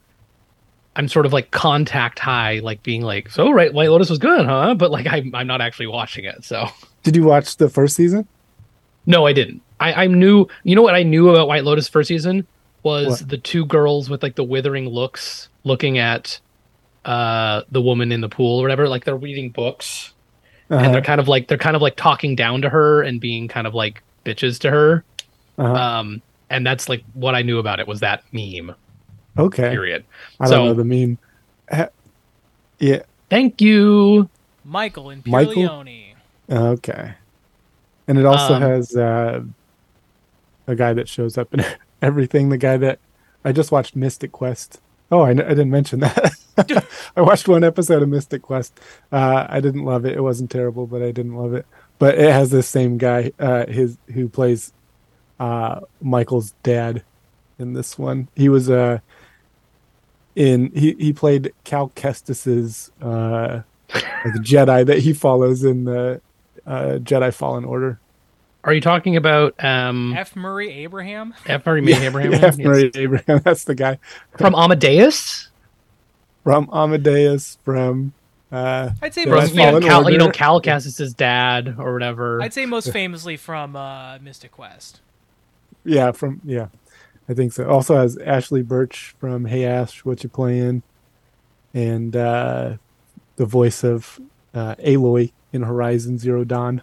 [0.98, 4.46] I'm sort of like contact high, like being like, so right, White Lotus was good,
[4.46, 4.74] huh?
[4.76, 6.68] But like I'm I'm not actually watching it, so
[7.04, 8.28] Did you watch the first season?
[9.06, 9.62] no, I didn't.
[9.80, 12.46] I I knew, you know what I knew about White Lotus first season
[12.84, 13.30] was What?
[13.30, 16.40] the two girls with like the withering looks, looking at,
[17.06, 18.90] uh, the woman in the pool or whatever.
[18.90, 20.14] Like they're reading books.
[20.70, 20.84] Uh-huh.
[20.84, 23.48] and they're kind of like they're kind of like talking down to her and being
[23.48, 25.06] kind of like bitches to her.
[25.58, 25.74] Uh-huh.
[25.74, 28.76] Um, and that's like what I knew about it was that meme.
[29.38, 29.70] Okay.
[29.70, 30.04] Period.
[30.40, 31.18] I don't So- know the meme.
[31.72, 31.90] Ha-
[32.80, 33.02] Yeah.
[33.30, 34.30] Thank you.
[34.64, 35.54] Michael Michael?
[35.54, 36.04] Imperioli.
[36.50, 37.14] Okay.
[38.08, 39.42] And it also Um, has uh,
[40.68, 41.64] a guy that shows up in
[42.02, 42.50] everything.
[42.50, 43.00] The guy that
[43.44, 44.80] I just watched Mythic Quest.
[45.12, 46.32] Oh, I didn't mention that.
[47.16, 48.78] I watched one episode of Mythic Quest.
[49.12, 50.18] Uh, I didn't love it.
[50.18, 51.66] It wasn't terrible, but I didn't love it.
[52.00, 54.74] But it has this same guy, uh, his who plays
[55.40, 57.04] uh, Michael's dad
[57.58, 58.28] in this one.
[58.36, 59.00] He was uh,
[60.38, 66.22] in he he played Cal Kestis's uh, the Jedi that he follows in the
[66.66, 68.00] uh, Jedi Fallen Order.
[68.64, 70.36] Are you talking about um F.
[70.36, 71.34] Murray Abraham?
[71.48, 71.66] F.
[71.66, 72.58] Murray May Abraham Yeah, Yes.
[72.58, 73.42] Murray Abraham.
[73.44, 73.98] That's the guy
[74.38, 75.50] from Amadeus?
[76.44, 77.58] from Amadeus.
[77.66, 78.14] From
[78.52, 81.76] uh, I'd say Jedi From most you know, Fallen Cal, you know Cal Kestis' dad
[81.80, 82.42] or whatever.
[82.42, 85.02] I'd say most famously from uh, Mythic Quest.
[85.84, 86.68] yeah, from yeah,
[87.30, 87.68] I think so.
[87.70, 90.82] Also has Ashly Burch from Hey Ash, What You Playing,
[91.74, 92.78] and uh,
[93.36, 94.20] the voice of
[94.54, 96.82] uh, Aloy in Horizon Zero Dawn.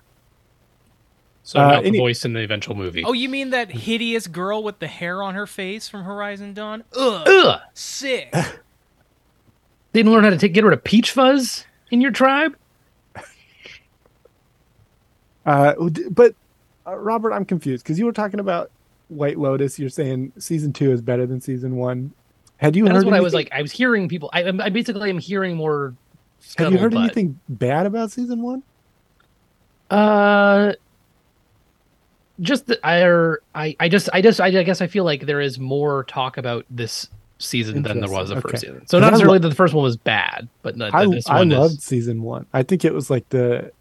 [1.42, 3.04] so uh, not the any- voice in the eventual movie.
[3.04, 6.84] Oh, you mean that hideous girl with the hair on her face from Horizon Dawn?
[6.96, 7.60] Ugh, Ugh!
[7.72, 8.32] sick.
[9.92, 12.56] They didn't learn how to take, get rid of peach fuzz in your tribe?
[15.46, 15.74] Uh,
[16.10, 16.34] but
[16.86, 18.72] uh, Robert, I'm confused because you were talking about
[19.14, 19.78] White Lotus.
[19.78, 22.12] You're saying season two is better than season one.
[22.56, 23.58] Had you That's heard what I was anything- like.
[23.58, 24.30] I was hearing people.
[24.32, 25.94] I, I basically am hearing more.
[26.58, 28.62] Have you heard anything bad about season one?
[29.90, 30.72] Uh,
[32.40, 35.58] just that I, I, I just, I just, I, guess I feel like there is
[35.58, 38.86] more talk about this season than there was the Interesting, first season.
[38.86, 41.74] So not I necessarily that the first one was bad, but the, I, I loved
[41.78, 41.84] is.
[41.84, 42.46] season one.
[42.52, 43.72] I think it was like the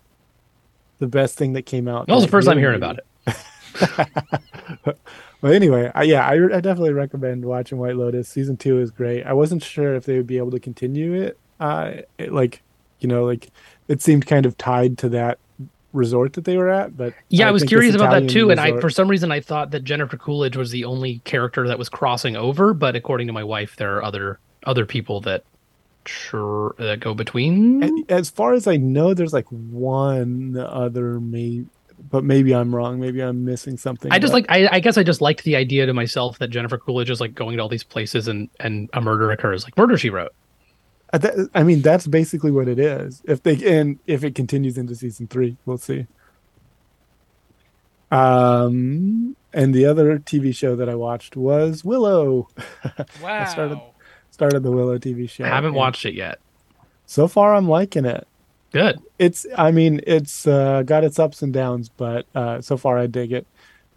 [0.99, 2.07] the best thing that came out.
[2.07, 3.05] That was the first time hearing about it.
[5.41, 8.29] well, anyway, I, yeah, I, I definitely recommend watching White Lotus.
[8.29, 9.23] Season two is great.
[9.23, 11.37] I wasn't sure if they would be able to continue it.
[11.59, 12.61] Uh, it, like,
[12.99, 13.49] you know, like
[13.87, 15.39] it seemed kind of tied to that
[15.91, 16.97] resort that they were at.
[16.97, 19.39] But Yeah, I, was curious about that Italian too, and I for some reason I
[19.39, 23.33] thought that Jennifer Coolidge was the only character that was crossing over, but according to
[23.33, 25.43] my wife, there are other other people that
[26.07, 28.05] sure that go between.
[28.09, 31.65] As far as I know, there's like one other, may,
[32.09, 32.99] but maybe I'm wrong.
[32.99, 34.11] Maybe I'm missing something.
[34.11, 36.49] I just but- like I, I guess I just liked the idea to myself that
[36.49, 39.77] Jennifer Coolidge is like going to all these places and and a murder occurs, like
[39.77, 40.33] Murder She Wrote.
[41.11, 43.21] Uh, that- I mean, that's basically what it is.
[43.25, 46.07] If they and if it continues into season three, we'll see.
[48.11, 52.47] Um, and the other TV show that I watched was Willow.
[53.21, 53.25] Wow.
[53.25, 53.79] I started-
[54.31, 55.43] Started the Willow TV show.
[55.43, 56.39] I haven't watched it yet.
[57.05, 58.27] So far, I'm liking it.
[58.73, 58.99] Good.
[59.19, 63.05] It's, I mean, it's uh, got its ups and downs, but uh, so far I
[63.05, 63.45] dig it,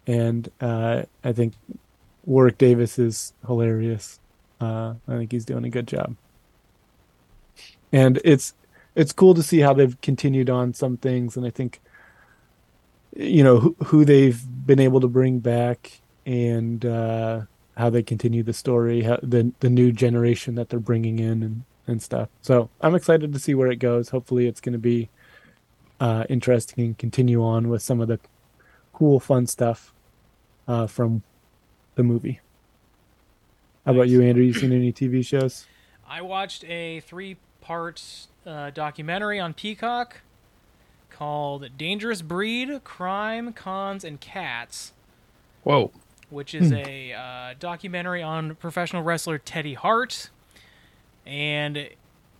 [0.05, 1.55] and uh, I think
[2.25, 4.19] Warwick Davis is hilarious.
[4.61, 6.15] Uh, I think he's doing a good job,
[7.91, 8.53] and it's
[8.95, 11.81] it's cool to see how they've continued on some things, and I think
[13.15, 17.41] you know who, who they've been able to bring back and uh,
[17.77, 21.63] how they continue the story, how, the the new generation that they're bringing in, and
[21.87, 22.29] and stuff.
[22.41, 24.09] So I'm excited to see where it goes.
[24.09, 25.09] Hopefully, it's going to be
[25.99, 28.19] uh, interesting and continue on with some of the
[28.93, 29.93] cool, fun stuff
[30.67, 31.23] uh, from
[31.95, 32.41] the movie.
[33.85, 34.43] How about you, Andrew?
[34.43, 35.65] You seen any TV shows?
[36.07, 40.21] I watched a three-part uh, documentary on Peacock
[41.09, 44.91] called "Dangerous Breed: Crime, Cons, and Cats,"
[45.63, 45.91] Whoa.
[46.29, 50.29] which is a uh, documentary on professional wrestler Teddy Hart,
[51.27, 51.77] and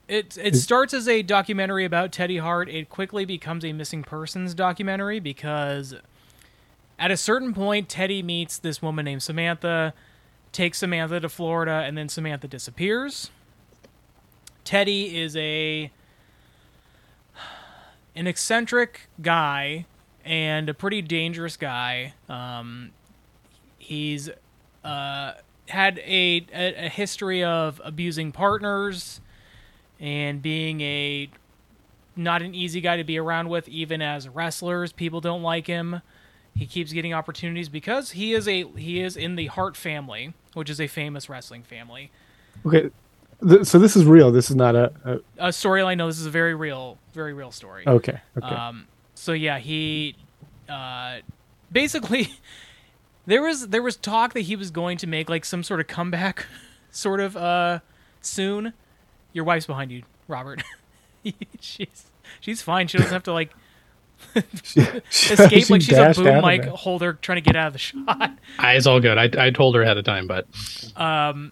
[0.08, 2.70] it it starts as a documentary about Teddy Hart.
[2.70, 5.94] It quickly becomes a missing persons documentary because
[6.98, 9.94] at a certain point, Teddy meets this woman named Samantha,
[10.52, 13.30] takes Samantha to Florida, and then Samantha disappears.
[14.64, 15.92] Teddy is a
[18.16, 19.86] an eccentric guy
[20.26, 22.14] and a pretty dangerous guy.
[22.28, 22.92] Um,
[23.78, 24.30] he's
[24.84, 25.34] uh,
[25.70, 29.22] had a, a a history of abusing partners
[30.00, 31.30] and being a
[32.16, 36.02] not an easy guy to be around with even as wrestlers people don't like him
[36.56, 40.70] he keeps getting opportunities because he is a he is in the hart family which
[40.70, 42.12] is a famous wrestling family
[42.66, 42.90] Okay,
[43.64, 44.32] so this is real.
[44.32, 44.92] This is not a.
[45.06, 48.20] a a storyline no this is a very real very real story okay.
[48.36, 48.48] Okay.
[48.48, 50.16] um, so yeah, he
[50.70, 51.18] uh,
[51.72, 52.30] basically
[53.28, 55.88] there was there was talk that he was going to make like some sort of
[55.88, 56.48] comeback,
[56.92, 57.80] sort of uh,
[58.22, 58.74] soon.
[59.34, 60.64] Your wife's behind you, Robert.
[61.60, 62.10] she's
[62.40, 62.88] she's fine.
[62.88, 63.54] She doesn't have to like
[64.36, 67.80] escape She like she's a boom of mic holder trying to get out of the
[67.80, 68.32] shot.
[68.58, 69.18] Ah, it's all good.
[69.18, 70.48] I, I told her ahead of time, but
[70.96, 71.52] Um,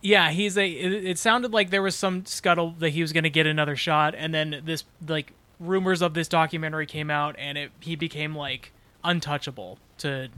[0.00, 0.66] yeah, he's a.
[0.66, 3.76] It, it sounded like there was some scuttle that he was going to get another
[3.76, 8.34] shot, and then this like rumors of this documentary came out, and it he became
[8.36, 8.72] like
[9.04, 10.28] untouchable to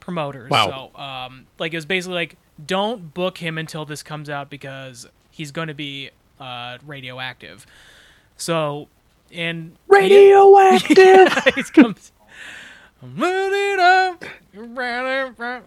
[0.00, 0.50] promoters.
[0.50, 0.90] Wow.
[0.94, 5.06] So, um, like it was basically like, don't book him until this comes out because
[5.30, 7.66] he's going to be uh radioactive.
[8.36, 8.88] So,
[9.32, 10.96] and radioactive.
[11.56, 12.12] it comes.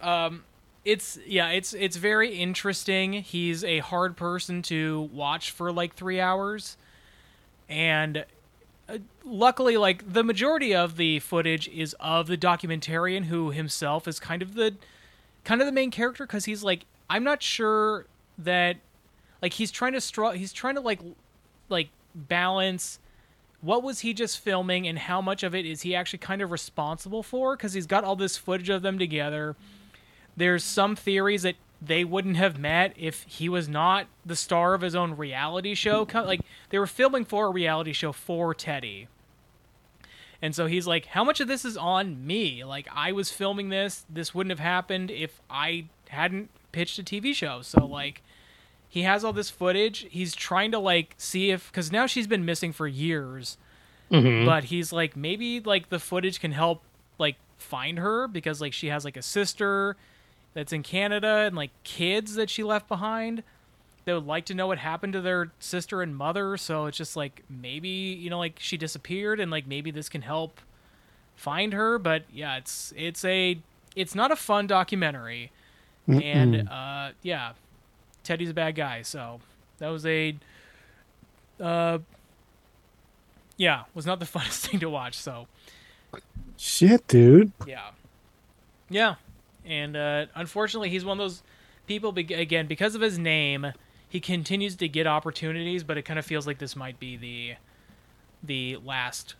[0.01, 0.43] Um,
[0.83, 3.13] it's yeah, it's it's very interesting.
[3.13, 6.77] He's a hard person to watch for like three hours,
[7.69, 8.25] and
[9.23, 14.41] luckily, like the majority of the footage is of the documentarian who himself is kind
[14.41, 14.75] of the
[15.43, 18.05] kind of the main character because he's like I'm not sure
[18.37, 18.77] that
[19.41, 20.99] like he's trying to str- he's trying to like
[21.69, 22.99] like balance
[23.61, 26.51] what was he just filming and how much of it is he actually kind of
[26.51, 29.55] responsible for because he's got all this footage of them together.
[30.35, 34.81] There's some theories that they wouldn't have met if he was not the star of
[34.81, 36.07] his own reality show.
[36.13, 39.07] Like they were filming for a reality show for teddy.
[40.41, 42.63] And so he's like how much of this is on me?
[42.63, 44.05] Like i was filming this.
[44.09, 47.61] This wouldn't have happened if i hadn't pitched a tv show.
[47.61, 48.23] So like
[48.89, 50.07] he has all this footage.
[50.09, 53.57] He's trying to like see if because now she's been missing for years,
[54.11, 54.45] mm-hmm.
[54.45, 56.81] but he's like maybe like the footage can help
[57.19, 59.97] like find her because like she has like a sister
[60.57, 63.43] that's in Canada and like kids that she left behind.
[64.05, 66.57] They would like to know what happened to their sister and mother.
[66.57, 70.23] So it's just like maybe you know like she disappeared and like maybe this can
[70.23, 70.59] help
[71.35, 71.99] find her.
[71.99, 73.59] But yeah, it's it's a
[73.95, 75.51] it's not a fun documentary,
[76.07, 77.51] and uh yeah,
[78.23, 79.03] Teddy's a bad guy.
[79.03, 79.39] So
[79.77, 80.35] that was a,
[81.61, 81.99] uh,
[83.57, 85.13] yeah, was not the funnest thing to watch.
[85.13, 85.45] So
[86.57, 87.51] Shit, dude.
[87.67, 87.91] yeah,
[88.89, 89.15] yeah,
[89.67, 91.43] and uh, unfortunately, he's one of those
[91.87, 92.11] people.
[92.11, 93.73] be- Again, because of his name,
[94.09, 97.55] he continues to get opportunities, but it kind of feels like this might be the
[98.43, 99.35] the last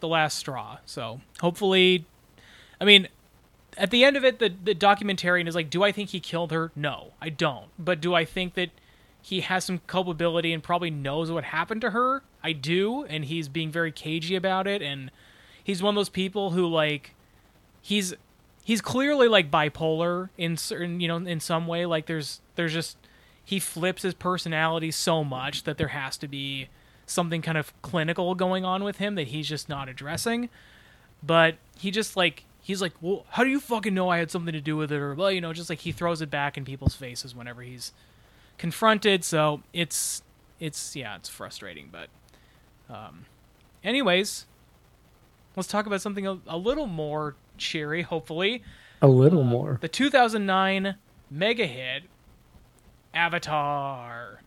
[0.00, 0.78] the last straw.
[0.86, 2.04] So hopefully,
[2.80, 3.08] I mean,
[3.76, 6.52] at the end of it, the the documentarian is like, do I think he killed
[6.52, 6.70] her?
[6.76, 7.66] No, I don't.
[7.78, 8.70] But do I think that
[9.20, 12.22] he has some culpability and probably knows what happened to her?
[12.42, 15.10] I do, and he's being very cagey about it, and
[15.62, 17.14] he's one of those people who like
[17.80, 18.14] he's
[18.64, 21.86] he's clearly like bipolar in certain you know in some way.
[21.86, 22.96] Like there's there's just
[23.44, 26.68] he flips his personality so much that there has to be
[27.06, 30.48] something kind of clinical going on with him that he's just not addressing.
[31.22, 34.52] But he just like he's like well how do you fucking know i had something
[34.52, 34.98] to do with it?
[34.98, 37.92] Or well you know just like he throws it back in people's faces whenever he's
[38.58, 39.24] confronted.
[39.24, 40.22] So it's
[40.60, 41.90] it's yeah it's frustrating.
[41.90, 42.08] But
[42.88, 43.26] um
[43.82, 44.46] anyways
[45.56, 48.62] let's talk about something a, a little more cheery hopefully
[49.00, 49.78] A little more.
[49.80, 50.96] the 2009
[51.30, 52.02] mega hit
[53.14, 54.40] avatar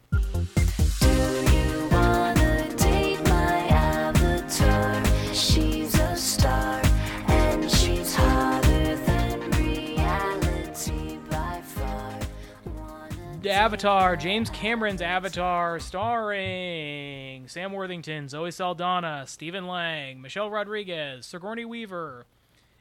[1.91, 5.03] wanna date my avatar?
[5.33, 6.81] She's a star,
[7.27, 12.19] and she's hotter than reality by far.
[12.65, 21.25] Wanna The Avatar, James Cameron's Avatar, starring Sam Worthington, Zoe Saldana, Stephen Lang, Michelle Rodriguez,
[21.25, 22.25] Sigourney Weaver,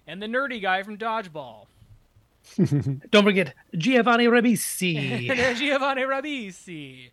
[0.07, 1.67] and the nerdy guy from Dodgeball,
[3.11, 5.57] Don't forget Giovanni Ribisi.
[5.57, 7.11] Giovanni Ribisi.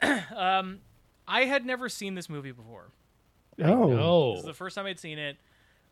[0.34, 0.78] um,
[1.26, 2.86] I had never seen this movie before.
[3.62, 4.30] Oh.
[4.32, 5.36] This is the first time I'd seen it.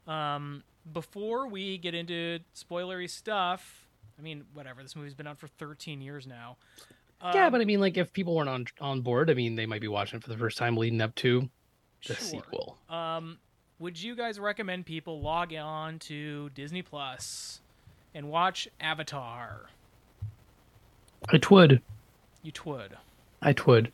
[0.07, 0.63] Um,
[0.93, 3.87] before we get into spoilery stuff,
[4.19, 4.83] I mean, whatever.
[4.83, 6.57] This movie's been out for 13 years now.
[7.35, 9.67] yeah, Um, but I mean, like, if people weren't on on board, I mean, they
[9.67, 11.51] might be watching it for the first time leading up to
[12.07, 12.17] the Sure.
[12.17, 12.79] sequel.
[12.89, 13.39] Um,
[13.79, 17.61] would you guys recommend people log on to Disney Plus
[18.15, 19.67] and watch Avatar?
[21.29, 21.83] I would.
[22.43, 22.97] You twould.
[23.43, 23.93] I would.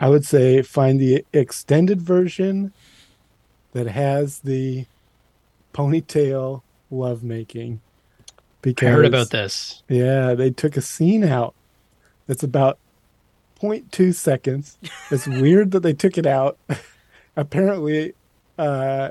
[0.00, 2.72] I would say find the extended version
[3.72, 4.86] that has the
[5.74, 7.80] ponytail lovemaking.
[8.30, 9.82] I Because heard about this.
[9.88, 11.54] Yeah, they took a scene out
[12.26, 12.78] that's about
[13.60, 14.78] 0.2 seconds.
[15.10, 16.58] It's weird that they took it out.
[17.36, 18.14] apparently,
[18.58, 19.10] uh,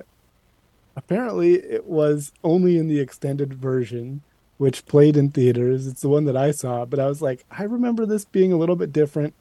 [0.95, 4.21] apparently it was only in the extended version,
[4.57, 5.87] which played in theaters.
[5.87, 8.57] It's the one that I saw, but I was like, I remember this being a
[8.57, 9.33] little bit different.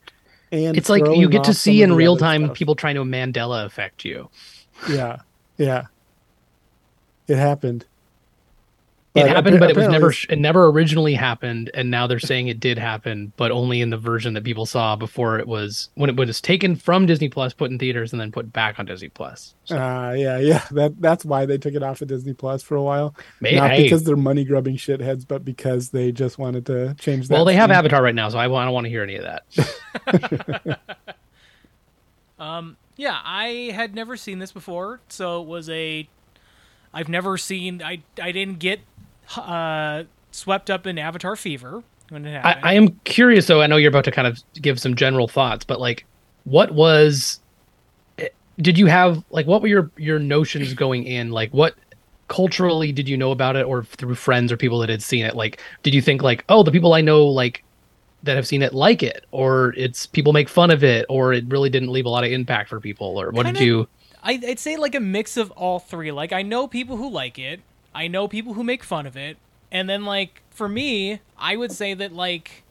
[0.52, 2.56] And It's like you get to see in real time stuff.
[2.56, 4.30] people trying to Mandela affect you.
[4.88, 5.18] Yeah,
[5.56, 5.86] yeah,
[7.26, 7.86] it happened.
[9.16, 12.60] It happened, but it was never it never originally happened, and now they're saying it
[12.60, 16.16] did happen, but only in the version that people saw before it was when it
[16.16, 19.54] was taken from Disney Plus, put in theaters, and then put back on Disney Plus.
[19.70, 20.64] Uh, yeah, yeah.
[20.72, 23.14] That that's why they took it off of Disney Plus for a while.
[23.40, 23.84] May- Not hey.
[23.84, 27.34] because they're money grubbing shitheads, but because they just wanted to change that.
[27.34, 27.70] Well, they have.
[27.70, 30.78] Avatar right now, so I, I don't want to hear any of that.
[32.38, 36.08] Um, yeah, I had never seen this before, so it was a.
[36.92, 37.82] I've never seen.
[37.82, 38.80] I I didn't get
[39.36, 42.64] uh, swept up in Avatar fever when it I, happened.
[42.66, 43.60] I am curious, though.
[43.62, 46.04] I know you're about to kind of give some general thoughts, but like,
[46.44, 47.40] what was?
[48.18, 48.28] eh,
[48.60, 51.30] Did you have like what were your your notions going in?
[51.30, 51.74] Like, what
[52.28, 55.34] culturally did you know about it, or through friends or people that had seen it?
[55.36, 57.62] Like, did you think like, oh, the people I know like
[58.22, 61.44] that have seen it like it, or it's people make fun of it, or it
[61.48, 63.88] really didn't leave a lot of impact for people, or what Kinda- did you?
[64.22, 66.10] I, I'd say like a mix of all three.
[66.10, 67.60] Like I know people who like it,
[67.96, 69.38] I know people who make fun of it,
[69.72, 72.62] and then like for me, I would say that like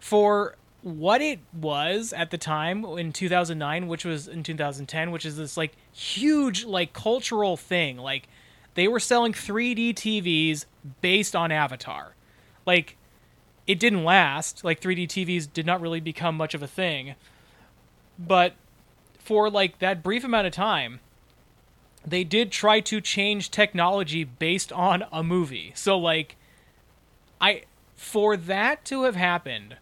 [0.00, 5.36] for what it was at the time in 2009, which was in 2010, which is
[5.36, 7.96] this like huge like cultural thing.
[7.96, 8.28] Like
[8.74, 10.64] they were selling 3D TVs
[11.00, 12.16] based on Avatar.
[12.66, 12.96] Like
[13.68, 14.64] it didn't last.
[14.64, 17.14] Like 3D TVs did not really become much of a thing.
[18.18, 18.54] But
[19.18, 20.98] for like that brief amount of time,
[22.06, 25.72] they did try to change technology based on a movie.
[25.74, 26.36] So like
[27.40, 27.62] I
[27.96, 29.76] for that to have happened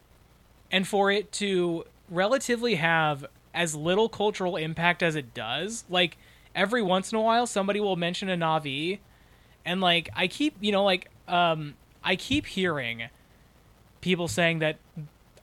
[0.71, 6.17] and for it to relatively have as little cultural impact as it does, like
[6.55, 8.99] every once in a while somebody will mention a Navi
[9.65, 13.05] and like I keep, you know, like um I keep hearing
[14.01, 14.79] people saying that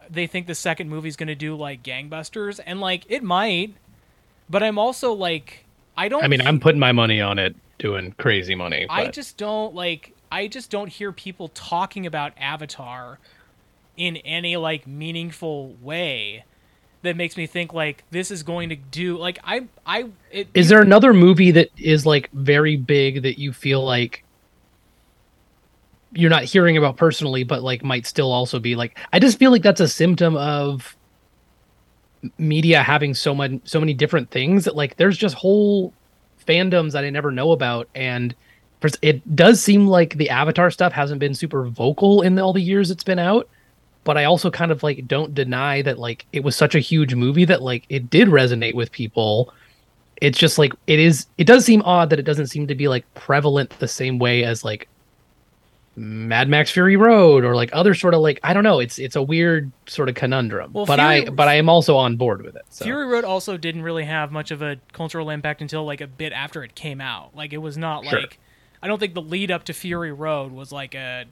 [0.10, 3.74] they think the second movie's going to do like gangbusters and like it might
[4.50, 5.66] but i'm also like
[6.02, 8.86] i don't I mean, I'm putting my money on it doing crazy money.
[8.90, 13.20] i just don't like i just don't hear people talking about avatar
[13.98, 16.44] in any like meaningful way
[17.04, 20.70] that makes me think like this is going to do like i i it, Is
[20.70, 24.24] there another movie that is like very big that you feel like
[26.14, 28.98] you're not hearing about personally, but like might still also be like?
[29.14, 30.96] I just feel like that's a symptom of
[32.38, 35.94] media having so much, so many different things that like there's just whole
[36.48, 38.36] fandoms that I never know about, and
[39.02, 42.92] it does seem like the Avatar stuff hasn't been super vocal in all the years
[42.92, 43.48] it's been out.
[44.04, 47.14] But I also kind of like don't deny that like it was such a huge
[47.14, 49.54] movie that like it did resonate with people
[50.22, 52.88] it's just like it is it does seem odd that it doesn't seem to be
[52.88, 54.88] like prevalent the same way as like
[55.96, 59.16] Mad Max Fury Road or like other sort of like I don't know it's it's
[59.18, 62.56] a weird sort of conundrum Well, but I but I am also on board with
[62.56, 66.00] it so Fury Road also didn't really have much of a cultural impact until like
[66.00, 67.36] a bit after it came out.
[67.36, 68.22] Like it was not Sure.
[68.22, 68.40] like
[68.82, 71.26] I don't think the lead up to Fury Road was like a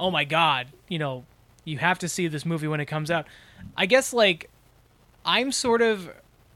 [0.00, 1.24] oh my god, you know,
[1.64, 3.26] you have to see this movie when it comes out.
[3.76, 4.48] I guess like
[5.24, 6.10] I'm sort of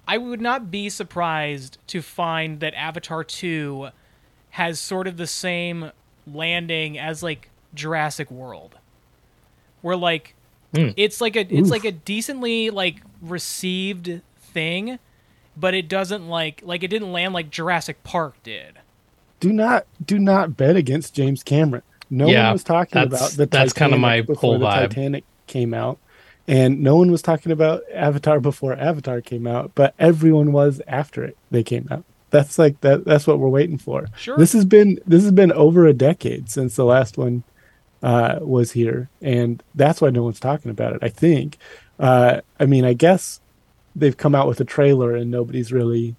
[0.09, 3.89] I would not be surprised to find that Avatar 2
[4.51, 5.91] has sort of the same
[6.33, 8.77] landing as like Jurassic World.
[9.83, 10.35] Where like
[10.75, 10.89] Hmm.
[10.97, 14.99] it's like a it's like a decently like received thing,
[15.57, 18.75] but it doesn't like like it didn't land like Jurassic Park did.
[19.39, 21.83] Do not do not bet against James Cameron.
[22.11, 24.89] No Yeah, one was talking that's- about the that's kinda my before whole the vibe.
[24.89, 25.99] Titanic came out,
[26.49, 31.23] and no one was talking about Avatar before Avatar came out, but everyone was after
[31.25, 31.37] it.
[31.51, 32.05] They came out.
[32.37, 33.05] That's like that.
[33.07, 34.09] That's what we're waiting for.
[34.17, 34.37] Sure.
[34.37, 37.45] This has been this has been over a decade since the last one
[38.03, 40.99] uh, was here, and that's why no one's talking about it.
[41.03, 41.57] I think.
[41.99, 43.41] Uh, I mean, I guess
[43.95, 46.15] they've come out with a trailer and nobody's really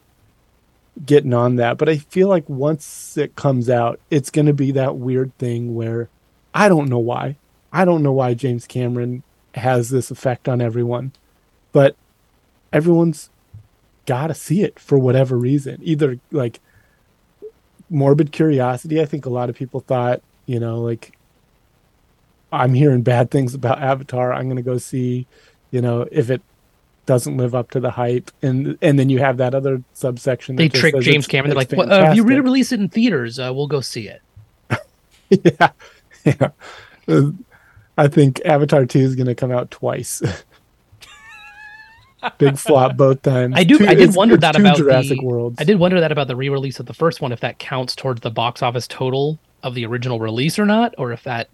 [1.05, 1.77] getting on that.
[1.77, 5.75] But I feel like once it comes out, it's going to be that weird thing
[5.75, 6.09] where
[6.51, 7.35] I don't know why.
[7.71, 9.21] I don't know why James Cameron
[9.53, 11.11] has this effect on everyone,
[11.71, 11.95] but
[12.73, 13.29] everyone's
[14.07, 15.79] got to see it for whatever reason.
[15.83, 16.59] Either like
[17.91, 18.99] morbid curiosity.
[18.99, 21.15] I think a lot of people thought, you know, like
[22.51, 24.33] I'm hearing bad things about Avatar.
[24.33, 25.27] I'm going to go see,
[25.69, 26.41] you know, if it
[27.05, 30.55] doesn't live up to the hype, and and then you have that other subsection.
[30.55, 31.51] That They trick James Cameron.
[31.51, 34.09] They're like, well, uh, if you fantastic." re-release it in theaters, uh, we'll go see
[34.09, 34.21] it.
[35.29, 35.69] yeah,
[36.25, 36.49] yeah.
[37.97, 40.21] I think Avatar Two is going to come out twice.
[42.37, 43.53] Big flop both times.
[43.55, 43.77] I do.
[43.77, 45.57] Two- I did wonder that about Jurassic the, Worlds.
[45.59, 48.21] I did wonder that about the re-release of the first one, if that counts towards
[48.21, 51.49] the box office total of the original release or not, or if that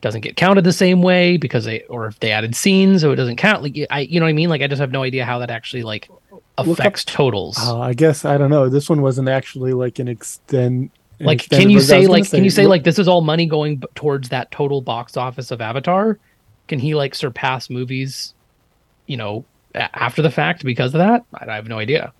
[0.00, 3.16] doesn't get counted the same way because they, or if they added scenes so it
[3.16, 3.62] doesn't count.
[3.62, 4.48] Like I, you know what I mean?
[4.48, 6.08] Like I just have no idea how that actually like
[6.56, 7.56] up- affects totals.
[7.60, 8.68] Oh, I guess I don't know.
[8.68, 10.90] This one wasn't actually like an extend.
[11.18, 13.46] an like, can you say like, can you say look- like this is all money
[13.46, 16.18] going b- towards that total box office of Avatar?
[16.68, 18.34] Can he like surpass movies,
[19.06, 19.44] you know,
[19.78, 21.22] after the fact because of that?
[21.34, 22.12] I, I have no idea.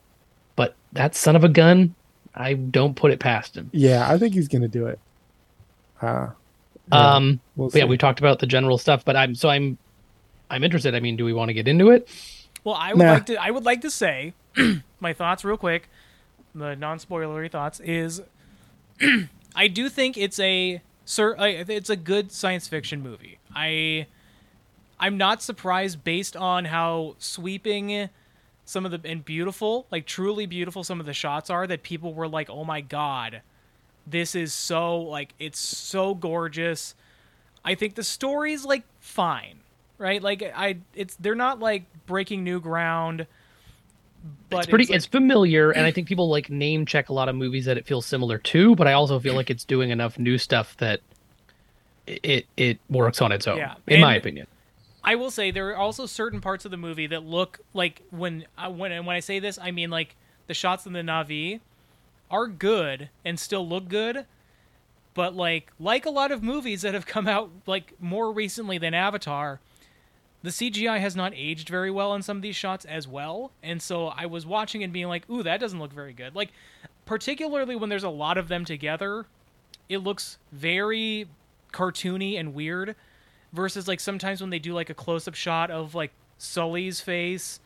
[0.57, 1.95] But that son of a gun,
[2.35, 3.71] I don't put it past him.
[3.73, 4.99] Yeah, I think he's going to do it.
[6.01, 6.29] Uh,
[6.91, 9.79] yeah, Um, we'll but yeah, we talked about the general stuff, but I'm so I'm
[10.51, 10.95] I'm interested.
[10.95, 12.09] I mean, do we want to get into it?
[12.65, 13.13] Well, I would Nah.
[13.13, 13.37] like to.
[13.37, 14.35] I would like to say
[15.01, 15.89] my thoughts real quick.
[16.55, 18.23] The non-spoilery thoughts is,
[19.55, 21.37] I do think it's a sir.
[21.39, 23.39] It's a good science fiction movie.
[23.55, 24.07] I,
[25.01, 28.09] I'm not surprised based on how sweeping
[28.65, 31.67] some of the and beautiful, like truly beautiful, some of the shots are.
[31.67, 33.43] That people were like, "Oh my god,
[34.07, 36.95] this is so like it's so gorgeous."
[37.65, 39.61] I think the story's like fine,
[39.99, 40.23] right?
[40.23, 43.27] Like I, it's they're not like breaking new ground.
[44.51, 47.29] But it's pretty like- it's familiar and I think people like name check a lot
[47.29, 50.19] of movies that it feels similar to, but I also feel like it's doing enough
[50.19, 51.01] new stuff that
[52.07, 54.47] it it works on its own, Yeah, in my opinion.
[55.09, 58.45] I will say there are also certain parts of the movie that look like when
[58.59, 60.17] I when and when I say this, I mean like
[60.49, 61.61] the shots in the Navi
[62.31, 64.27] are good and still look good,
[65.15, 68.93] but like like a lot of movies that have come out like more recently than
[68.93, 69.61] Avatar,
[70.43, 73.51] the CGI has not aged very well in some of these shots as well.
[73.63, 76.51] And so I was watching and being like, "Ooh, that doesn't look very good." Like
[77.07, 79.25] particularly when there's a lot of them together,
[79.89, 81.29] it looks very
[81.73, 82.95] cartoony and weird
[83.53, 87.61] versus like sometimes when they do like a close-up shot of like Sully's face.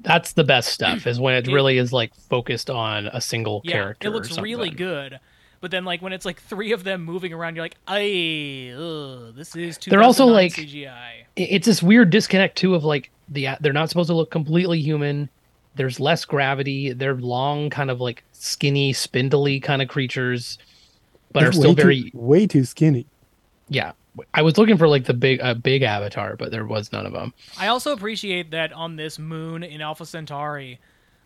[0.00, 3.62] That's the best stuff is when it It- really is like focused on a single
[3.64, 4.08] Yeah, character.
[4.08, 5.18] it or looks really good.
[5.62, 9.34] But then like when it's like three of them moving around, you're like, "Ay, ugh,
[9.34, 13.48] this is too They're also, like- CGI." it's this weird disconnect too of like the
[13.60, 15.28] they're not supposed to look completely human
[15.74, 20.56] there's less gravity they're long kind of like skinny spindly kind of creatures
[21.32, 23.04] but They're are still way too- very way too skinny.
[23.68, 23.92] yeah
[24.34, 27.12] i was looking for like the big uh, big avatar but there was none of
[27.12, 30.78] them I also appreciate that on this moon in Alpha Centauri,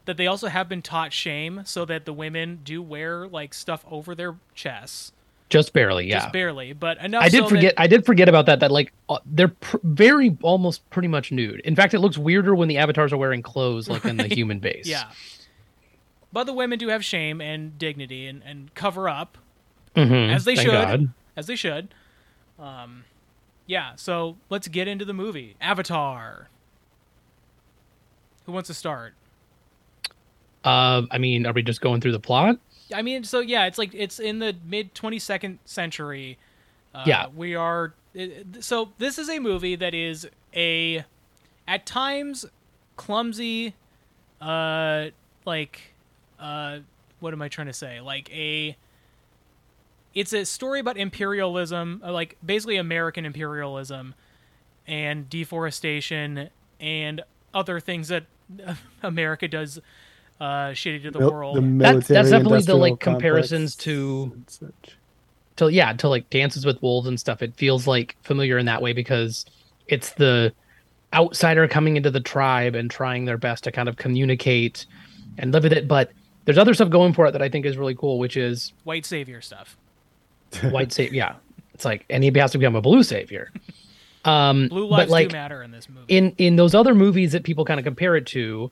[0.07, 3.85] that they also have been taught shame, so that the women do wear like stuff
[3.91, 5.13] over their chests,
[5.49, 7.23] just barely yeah just barely, but enough.
[7.23, 9.79] i did so forget That, i did forget about that that like uh, they're pr-
[9.83, 13.43] very almost pretty much nude in fact it looks weirder when the avatars are wearing
[13.43, 15.11] clothes like in the human base yeah.
[16.33, 19.37] But the women do have shame and dignity and, and cover up
[19.97, 21.09] Mhm, as they thank should, God.
[21.37, 21.93] as they should.
[22.61, 23.05] Um,
[23.67, 23.93] yeah.
[23.97, 26.49] So let's get into the movie Avatar.
[28.47, 29.15] Who wants to start?
[30.63, 32.59] uh i mean are we just going through the plot
[32.93, 36.39] I mean, so yeah, it's like it's in the mid 22nd century.
[36.93, 37.27] Uh, Yeah.
[37.29, 37.95] we are.
[38.59, 41.05] So this is a movie that is a,
[41.69, 42.47] at times,
[42.97, 43.75] clumsy,
[44.41, 45.11] uh,
[45.47, 45.81] like,
[46.41, 46.81] uh,
[47.21, 48.01] what am I trying to say?
[48.01, 48.77] Like a.
[50.15, 54.15] It's a story about imperialism, uh, like basically American imperialism,
[54.87, 56.51] and deforestation
[56.81, 57.23] and
[57.55, 58.25] other things that
[59.03, 59.79] America does
[60.41, 61.57] uh, shitty to the Mil- world.
[61.57, 64.73] the That- that's definitely the like comparisons to and
[65.57, 68.81] to yeah to like dances with wolves and stuff it feels like familiar in that
[68.81, 69.45] way because
[69.89, 70.53] it's the
[71.13, 74.87] outsider coming into the tribe and trying their best to kind of communicate
[75.37, 76.11] and live with it but
[76.47, 79.05] there's other stuff going for it that i think is really cool which is white
[79.05, 79.77] savior stuff.
[80.71, 81.35] white savior yeah
[81.75, 83.53] it's like and he has to become a blue savior
[84.25, 86.05] um Blue but like do matter in this movie.
[86.09, 88.71] in in those other movies that people kind of compare it to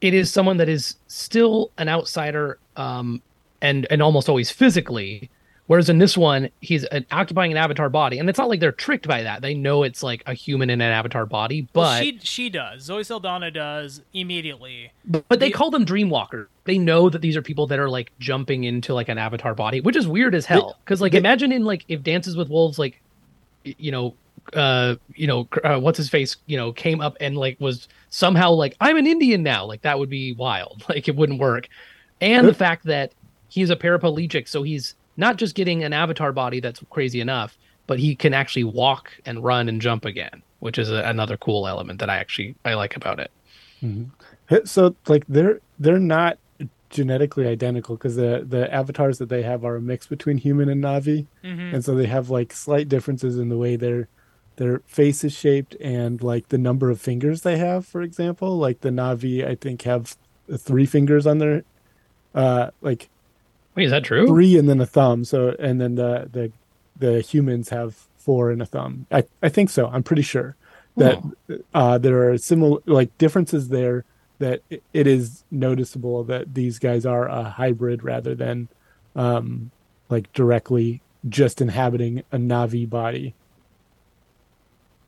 [0.00, 3.22] it is someone that is still an outsider um
[3.62, 5.30] and and almost always physically
[5.66, 8.72] whereas in this one he's an, occupying an avatar body and it's not like they're
[8.72, 9.42] tricked by that.
[9.42, 12.82] They know it's like a human in an avatar body Well, but she she does.
[12.82, 14.92] Zoe Saldana does immediately.
[15.04, 18.10] but they the- call them dreamwalkers they know that these are people that are like
[18.18, 20.76] jumping into like an avatar body which is weird as hell.
[20.84, 23.00] Because like they- imagine in like if dances with wolves like
[23.64, 24.14] you know
[24.52, 28.50] uh you know uh, what's his face you know came up and like was somehow
[28.50, 29.64] like i'm an indian now.
[29.64, 30.84] Like that would be wild.
[30.88, 31.68] Like it wouldn't work.
[32.20, 33.12] And the fact that
[33.48, 37.56] he's a paraplegic so he's not just getting an avatar body that's crazy enough
[37.86, 41.68] but he can actually walk and run and jump again which is a, another cool
[41.68, 43.30] element that I actually I like about it.
[44.64, 46.38] So like they're they're not
[46.90, 50.82] genetically identical because the the avatars that they have are a mix between human and
[50.82, 51.74] Navi, Mhm.
[51.74, 54.08] and so they have like slight differences in the way their
[54.56, 57.84] their face is shaped and like the number of fingers they have.
[57.84, 60.16] For example, like the Navi, I think have
[60.56, 61.64] three fingers on their
[62.34, 63.08] uh like
[63.74, 64.26] Wait, is that true?
[64.26, 65.24] three and then a thumb.
[65.24, 66.52] So and then the the
[66.98, 69.06] the humans have four and a thumb.
[69.10, 69.88] I I think so.
[69.88, 70.56] I'm pretty sure
[70.96, 71.20] that
[71.74, 74.04] uh, there are similar like differences there.
[74.38, 78.68] That it, it is noticeable that these guys are a hybrid rather than
[79.16, 79.70] um
[80.08, 83.34] like directly just inhabiting a Navi body.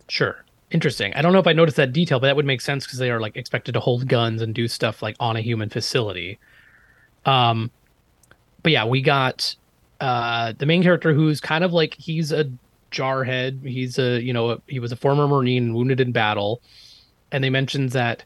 [0.09, 0.45] Sure.
[0.71, 1.12] Interesting.
[1.14, 3.11] I don't know if I noticed that detail, but that would make sense because they
[3.11, 6.39] are like expected to hold guns and do stuff like on a human facility.
[7.25, 7.71] Um,
[8.67, 9.55] but yeah, we got
[10.01, 12.51] uh the main character who's kind of like he's a
[12.91, 13.64] jarhead.
[13.64, 16.61] He's a you know a, he was a former marine wounded in battle,
[17.31, 18.25] and they mentioned that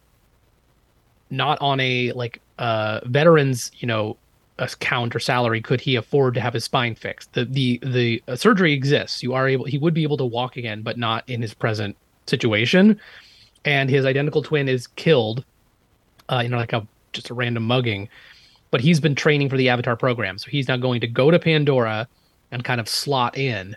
[1.29, 4.17] not on a like uh veterans you know
[4.59, 7.35] account or salary could he afford to have his spine fixed.
[7.35, 9.23] The the the uh, surgery exists.
[9.23, 11.95] You are able he would be able to walk again, but not in his present
[12.27, 12.99] situation.
[13.67, 15.45] And his identical twin is killed,
[16.31, 18.09] uh, you know, like a just a random mugging.
[18.71, 21.39] But he's been training for the Avatar program, so he's now going to go to
[21.39, 22.07] Pandora
[22.53, 23.77] and kind of slot in,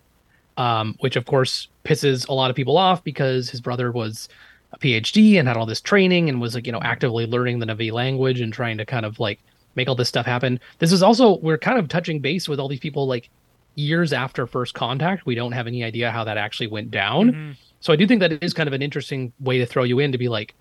[0.58, 4.30] um, which of course pisses a lot of people off because his brother was
[4.72, 7.66] a PhD and had all this training and was like you know actively learning the
[7.66, 9.40] Navi language and trying to kind of like
[9.76, 10.60] make all this stuff happen.
[10.80, 13.30] This is also we're kind of touching base with all these people like
[13.76, 15.26] years after first contact.
[15.26, 17.32] We don't have any idea how that actually went down.
[17.32, 17.56] Mhm.
[17.80, 20.00] So I do think that it is kind of an interesting way to throw you
[20.00, 20.54] in to be like,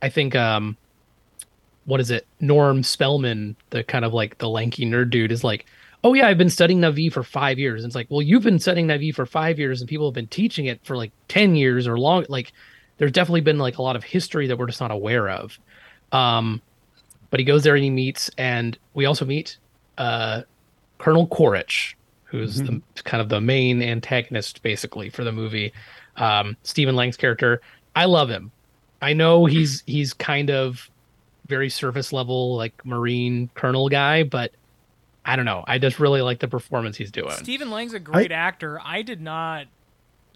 [0.00, 0.76] I think, um,
[1.86, 2.26] what is it?
[2.40, 5.66] Norm Spellman, the kind of like the lanky nerd dude, is like,
[6.04, 7.82] oh yeah, I've been studying Navi for five years.
[7.82, 10.26] And it's like, well, you've been studying Navi for five years, and people have been
[10.26, 12.26] teaching it for like ten years or long.
[12.28, 12.52] Like,
[12.98, 15.58] there's definitely been like a lot of history that we're just not aware of.
[16.12, 16.60] Um,
[17.30, 19.58] but he goes there and he meets, and we also meet
[19.98, 20.42] uh,
[20.98, 25.72] Colonel Quaritch, who's the kind of the main antagonist basically for the movie.
[26.16, 27.60] Um, Stephen Lang's character,
[27.94, 28.50] I love him.
[29.02, 30.88] I know he's he's kind of
[31.46, 34.52] very surface level like marine colonel guy, but
[35.24, 35.64] I don't know.
[35.66, 37.30] I just really like the performance he's doing.
[37.32, 38.80] Stephen Lang's a great actor.
[38.84, 39.66] I did not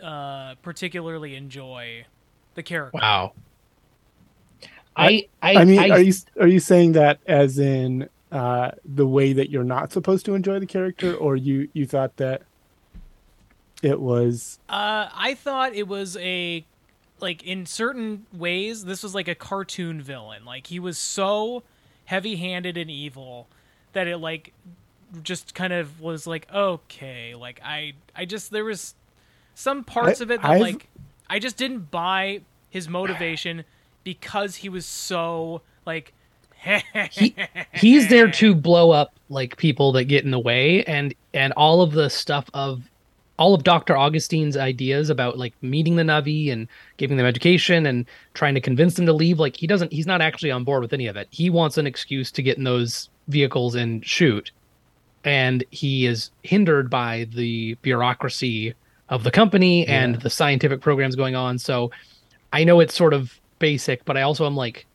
[0.02, 2.04] uh, particularly enjoy
[2.54, 2.98] the character.
[3.00, 3.32] Wow.
[4.96, 9.06] I I, I mean, I- are you are you saying that as in uh, the
[9.06, 12.42] way that you're not supposed to enjoy the character, or you you thought that
[13.82, 16.64] it was Uh, I thought it was a
[17.20, 20.44] like in certain ways this was like a cartoon villain.
[20.44, 21.62] Like he was so
[22.06, 23.46] heavy-handed and evil
[23.92, 24.52] that it like
[25.22, 28.94] just kind of was like okay, like I I just there was
[29.54, 30.88] some parts I- of it that I've- like
[31.28, 32.40] I just didn't buy
[32.70, 33.64] his motivation
[34.04, 36.12] because he was so like
[37.10, 37.34] he,
[37.72, 41.80] he's there to blow up like people that get in the way and and all
[41.82, 42.82] of the stuff of
[43.41, 43.97] all of Dr.
[43.97, 46.68] Augustine's ideas about like meeting the Navi and
[46.99, 50.20] giving them education and trying to convince them to leave like he doesn't he's not
[50.20, 51.26] actually on board with any of it.
[51.30, 54.53] He wants an excuse to get in those vehicles and shoot.
[55.24, 58.74] And he is hindered by the bureaucracy
[59.09, 61.59] of the company and the scientific programs going on.
[61.59, 61.91] So
[62.53, 64.86] I know it's sort of basic, but I also am like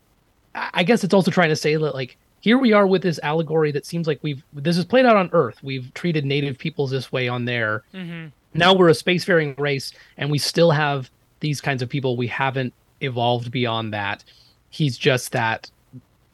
[0.54, 2.16] I I guess it's also trying to say that like
[2.46, 5.32] here we are with this allegory that seems like we've this is played out on
[5.34, 5.58] Earth.
[5.64, 7.82] We've treated native peoples this way on there.
[7.92, 8.32] Mhm.
[8.54, 12.16] Now we're a spacefaring race, and we still have these kinds of people.
[12.16, 12.72] We haven't
[13.02, 14.24] evolved beyond that.
[14.70, 15.72] He's just that.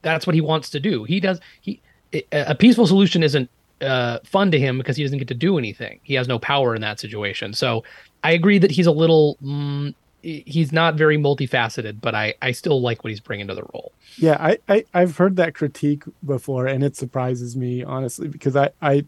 [0.01, 1.05] That's what he wants to do.
[1.05, 1.39] He does.
[1.61, 1.79] He
[2.13, 3.49] a a peaceful solution isn't
[3.79, 6.01] uh, fun to him because he doesn't get to do anything.
[6.03, 7.53] He has no power in that situation.
[7.53, 7.85] So
[8.21, 9.37] I agree that he's a little.
[9.41, 13.63] Mm, he's not very multifaceted, but I I still like what he's bringing to the
[13.73, 13.91] role.
[14.17, 18.71] Yeah, I, I I've heard that critique before, and it surprises me honestly because I
[18.81, 19.05] I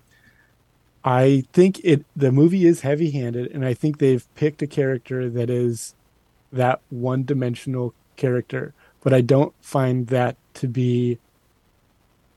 [1.04, 5.30] I think it the movie is heavy handed, and I think they've picked a character
[5.30, 5.96] that is
[6.52, 11.20] that one dimensional character, but I don't find that to be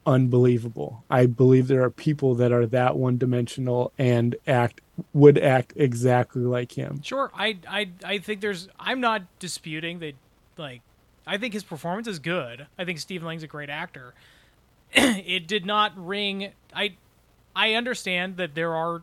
[0.06, 1.04] unbelievable.
[1.10, 4.80] I believe there are people that are that one dimensional and act
[5.12, 7.02] would act exactly like him.
[7.02, 8.68] Sure, I, I, I think there's.
[8.78, 10.14] I'm not disputing that.
[10.56, 10.80] Like,
[11.26, 12.66] I think his performance is good.
[12.78, 14.14] I think Stephen Lang's a great actor.
[14.92, 16.52] it did not ring.
[16.74, 16.96] I,
[17.54, 19.02] I understand that there are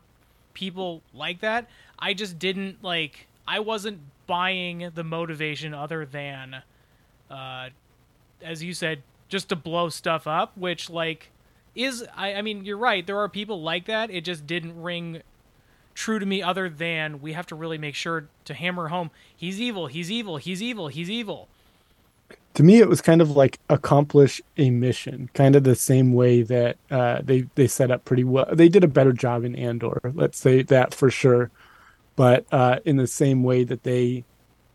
[0.53, 1.69] people like that.
[1.99, 3.27] I just didn't like.
[3.47, 6.63] I wasn't buying the motivation other than,
[7.29, 7.69] uh,
[8.41, 10.57] as you said, just to blow stuff up.
[10.57, 11.29] Which like
[11.75, 12.33] is I.
[12.33, 13.05] I mean, you're right.
[13.05, 14.09] There are people like that.
[14.09, 15.21] It just didn't ring
[15.93, 19.59] true to me other than we have to really make sure to hammer home he's
[19.59, 21.47] evil, he's evil, he's evil, he's evil.
[22.53, 26.41] to me it was kind of like accomplish a mission kind of the same way
[26.41, 29.99] that uh, they they set up pretty well they did a better job in andor
[30.13, 31.49] let's say that for sure
[32.15, 34.23] but uh, in the same way that they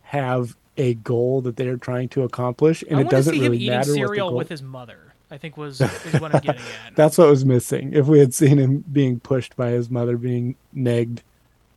[0.03, 3.95] have a goal that they're trying to accomplish and it doesn't really matter what the
[3.95, 5.08] cereal goal with his mother.
[5.31, 6.95] I think was is what I'm getting at.
[6.97, 10.57] that's what was missing if we had seen him being pushed by his mother being
[10.75, 11.21] negged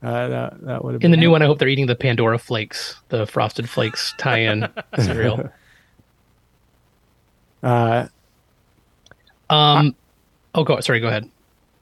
[0.03, 1.95] uh, that, that would have In been the new one, I hope they're eating the
[1.95, 5.49] Pandora Flakes, the Frosted Flakes tie-in cereal.
[7.63, 8.07] uh,
[9.49, 9.95] Um,
[10.55, 10.79] oh, go.
[10.79, 11.29] Sorry, go ahead.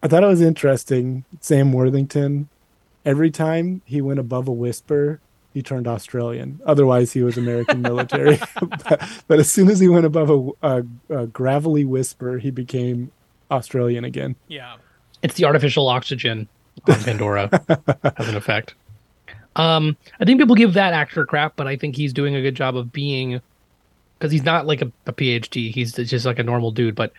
[0.04, 1.24] I thought it was interesting.
[1.40, 2.50] Sam Worthington,
[3.06, 5.22] every time he went above a whisper,
[5.54, 6.60] he turned Australian.
[6.66, 8.39] Otherwise, he was American military.
[8.60, 13.12] but, but as soon as he went above a, a, a gravelly whisper, he became
[13.52, 14.36] Australian again.
[14.47, 14.78] Yeah.
[15.22, 16.47] It's the artificial oxygen
[16.88, 17.50] on Pandora
[18.18, 18.76] has an effect.
[19.56, 22.56] Um, I think people give that actor crap, but I think he's doing a good
[22.56, 23.41] job of being
[24.18, 25.74] because he's not like a, a PhD.
[25.74, 26.95] He's just like a normal dude.
[26.95, 27.12] But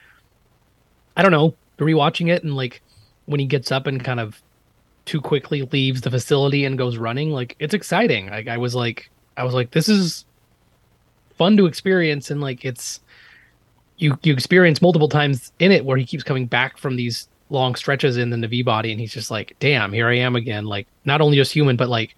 [1.17, 1.55] I don't know.
[1.79, 2.83] Rewatching it and like
[3.27, 4.41] when he gets up and kind of
[5.05, 8.29] too quickly leaves the facility and goes running, like it's exciting.
[8.31, 10.25] Like I was like, I was like, this is
[11.37, 13.01] fun to experience, and like it's
[13.99, 17.75] you you experience multiple times in it where he keeps coming back from these long
[17.75, 20.67] stretches in the Navi body, and he's just like, damn, here I am again.
[20.67, 22.15] Like not only just human, but like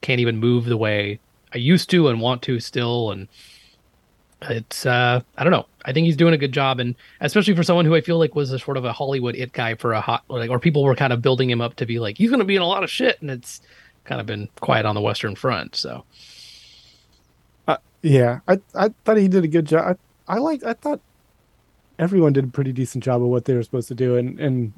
[0.00, 1.20] can't even move the way
[1.54, 3.28] I used to and want to still, and
[4.42, 5.66] it's uh I don't know.
[5.84, 8.34] I think he's doing a good job, and especially for someone who I feel like
[8.34, 10.94] was a sort of a Hollywood it guy for a hot like, or people were
[10.96, 12.84] kind of building him up to be like he's going to be in a lot
[12.84, 13.60] of shit, and it's
[14.04, 15.76] kind of been quiet on the Western Front.
[15.76, 16.04] So
[17.68, 19.96] Uh, yeah, I I thought he did a good job.
[20.28, 20.64] I, I like.
[20.64, 21.00] I thought
[21.98, 24.72] everyone did a pretty decent job of what they were supposed to do, and and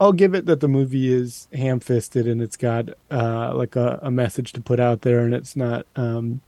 [0.00, 4.10] I'll give it that the movie is ham-fisted and it's got uh, like a, a
[4.10, 6.40] message to put out there, and it's not um,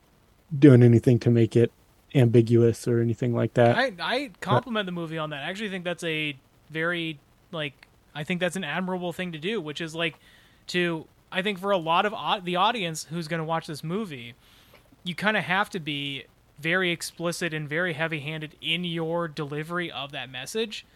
[0.57, 1.72] doing anything to make it
[2.14, 3.76] ambiguous or anything like that.
[3.76, 5.42] I I compliment the movie on that.
[5.44, 6.36] I actually think that's a
[6.70, 7.18] very
[7.53, 10.16] like I think that's an admirable thing to do, which is like
[10.68, 13.82] to I think for a lot of au- the audience who's going to watch this
[13.84, 14.34] movie,
[15.05, 16.24] you kind of have to be
[16.59, 20.86] very explicit and very heavy-handed in your delivery of that message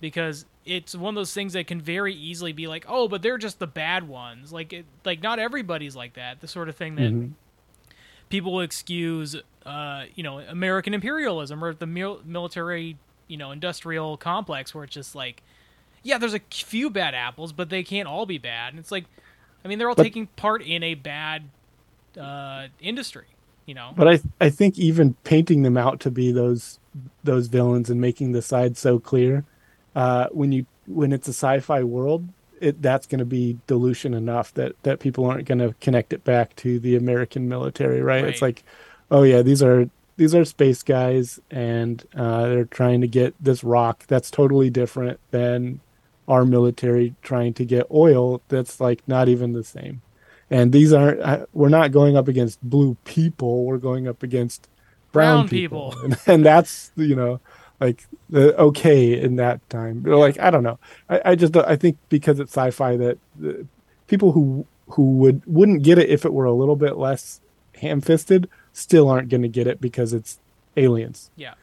[0.00, 3.38] because it's one of those things that can very easily be like, "Oh, but they're
[3.38, 6.40] just the bad ones." Like it, like not everybody's like that.
[6.40, 7.32] The sort of thing that Mhm.
[8.28, 12.96] People will excuse, uh, you know, American imperialism or the mil- military,
[13.28, 15.42] you know, industrial complex, where it's just like,
[16.02, 18.72] yeah, there's a few bad apples, but they can't all be bad.
[18.72, 19.04] And it's like,
[19.64, 21.44] I mean, they're all But- taking part in a bad
[22.18, 23.26] uh, industry,
[23.66, 23.92] you know.
[23.96, 26.78] But I I think even painting them out to be those
[27.24, 29.44] those villains and making the side so clear,
[29.94, 32.28] uh, when you when it's a sci-fi world,
[32.60, 36.24] it that's going to be dilution enough that that people aren't going to connect it
[36.24, 38.24] back to the American military, right?
[38.24, 38.62] It's like,
[39.10, 43.62] oh yeah, these are these are space guys, and uh, they're trying to get this
[43.62, 45.80] rock that's totally different than
[46.28, 50.02] our military trying to get oil that's like not even the same
[50.50, 54.68] and these aren't uh, we're not going up against blue people we're going up against
[55.12, 56.04] brown, Brown people, people.
[56.04, 57.40] And, and that's you know
[57.80, 61.76] like the okay in that time But, like i don't know i, I just i
[61.76, 63.66] think because it's sci-fi that the
[64.06, 67.40] people who who would wouldn't get it if it were a little bit less
[67.80, 70.38] ham-fisted still aren't going to get it because it's
[70.76, 71.54] aliens Yeah.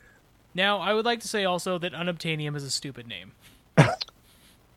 [0.56, 3.32] Now, I would like to say also that unobtainium is a stupid name.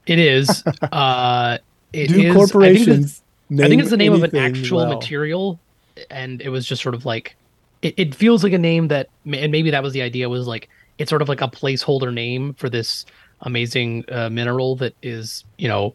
[0.06, 0.64] it is.
[0.90, 1.58] uh,
[1.92, 3.22] it do is- I think corporations
[3.52, 4.94] I think it's the name of an actual well?
[4.94, 5.60] material,
[6.10, 7.36] and it was just sort of like
[7.82, 10.68] it, it feels like a name that, and maybe that was the idea was like
[10.98, 13.04] it's sort of like a placeholder name for this
[13.42, 15.94] amazing uh, mineral that is you know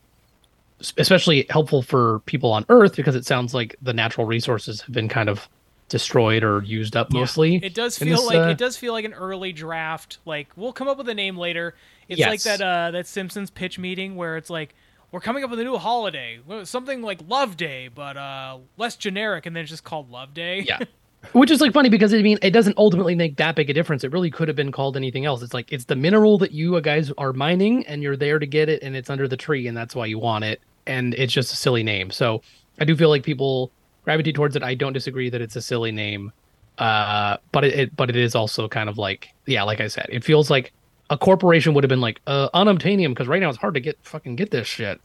[0.97, 5.07] especially helpful for people on Earth because it sounds like the natural resources have been
[5.07, 5.47] kind of
[5.89, 7.57] destroyed or used up mostly.
[7.57, 10.19] It does feel this, like uh, it does feel like an early draft.
[10.25, 11.75] Like we'll come up with a name later.
[12.07, 14.73] It's like that uh that Simpsons pitch meeting where it's like
[15.11, 19.45] we're coming up with a new holiday, something like Love Day, but uh less generic,
[19.45, 20.61] and then it's just called Love Day.
[20.61, 20.79] Yeah.
[21.33, 24.03] Which is like funny because I mean it doesn't ultimately make that big a difference.
[24.03, 25.41] It really could have been called anything else.
[25.41, 28.69] It's like it's the mineral that you guys are mining and you're there to get
[28.69, 31.53] it and it's under the tree and that's why you want it and it's just
[31.53, 32.11] a silly name.
[32.11, 32.41] So
[32.79, 33.71] I do feel like people
[34.03, 34.63] gravitate towards it.
[34.63, 36.31] I don't disagree that it's a silly name.
[36.79, 40.07] Uh but it, it but it is also kind of like yeah, like I said,
[40.09, 40.73] it feels like
[41.11, 43.97] a corporation would have been like uh unobtainium because right now it's hard to get
[44.01, 44.99] fucking get this shit.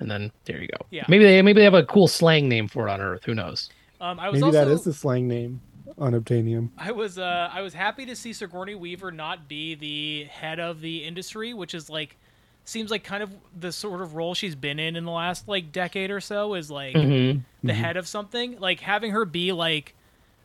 [0.00, 0.84] and then there you go.
[0.90, 1.04] Yeah.
[1.08, 3.24] Maybe they maybe they have a cool slang name for it on Earth.
[3.24, 3.70] Who knows?
[4.02, 5.60] Um, I was maybe also that is the slang name
[5.98, 10.58] unobtainium I was uh I was happy to see Sigourney Weaver not be the head
[10.58, 12.16] of the industry, which is like
[12.64, 15.70] seems like kind of the sort of role she's been in in the last like
[15.72, 17.42] decade or so is like Mhm.
[17.62, 18.58] the head of something.
[18.58, 19.94] Like having her be like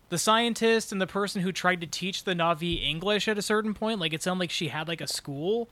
[0.10, 3.74] the scientist and the person who tried to teach the Navi English at a certain
[3.74, 3.99] point.
[3.99, 5.70] Like it sounded like she had like a school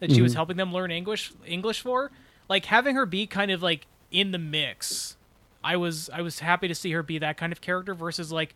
[0.00, 0.36] that she was Mhm.
[0.36, 2.10] helping them learn English English for.
[2.48, 5.16] Like having her be kind of like in the mix.
[5.64, 8.54] I was I was happy to see her be that kind of character versus like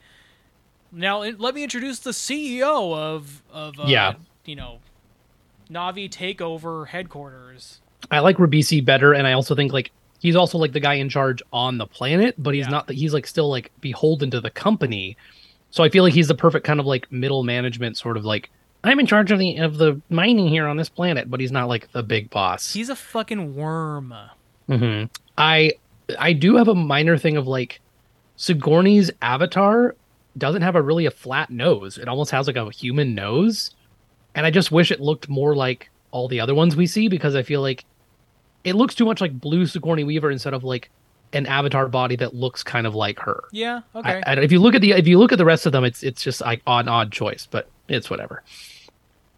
[0.92, 4.14] now let me introduce the CEO of of uh, Yeah.
[4.44, 4.78] you know
[5.70, 7.80] Navi takeover headquarters.
[8.10, 9.90] I like Ribisi better, and I also think like
[10.20, 12.86] he's also like the guy in charge on the planet, but he's not.
[12.86, 15.16] that He's like still like beholden to the company.
[15.70, 18.50] So I feel like he's the perfect kind of like middle management sort of like
[18.84, 21.68] I'm in charge of the of the mining here on this planet, but he's not
[21.68, 22.72] like the big boss.
[22.72, 24.14] He's a fucking worm.
[24.70, 25.06] Mm-hmm.
[25.36, 25.72] I
[26.18, 27.80] I do have a minor thing of like
[28.36, 29.96] Sigourney's avatar
[30.36, 31.98] doesn't have a really a flat nose.
[31.98, 33.72] It almost has like a human nose,
[34.34, 37.34] and I just wish it looked more like all the other ones we see because
[37.34, 37.84] I feel like
[38.64, 40.90] it looks too much like blue Sigourney Weaver instead of like
[41.32, 43.44] an avatar body that looks kind of like her.
[43.52, 44.22] Yeah, okay.
[44.24, 45.84] I, I, if you look at the if you look at the rest of them,
[45.84, 48.42] it's it's just like odd odd choice, but it's whatever.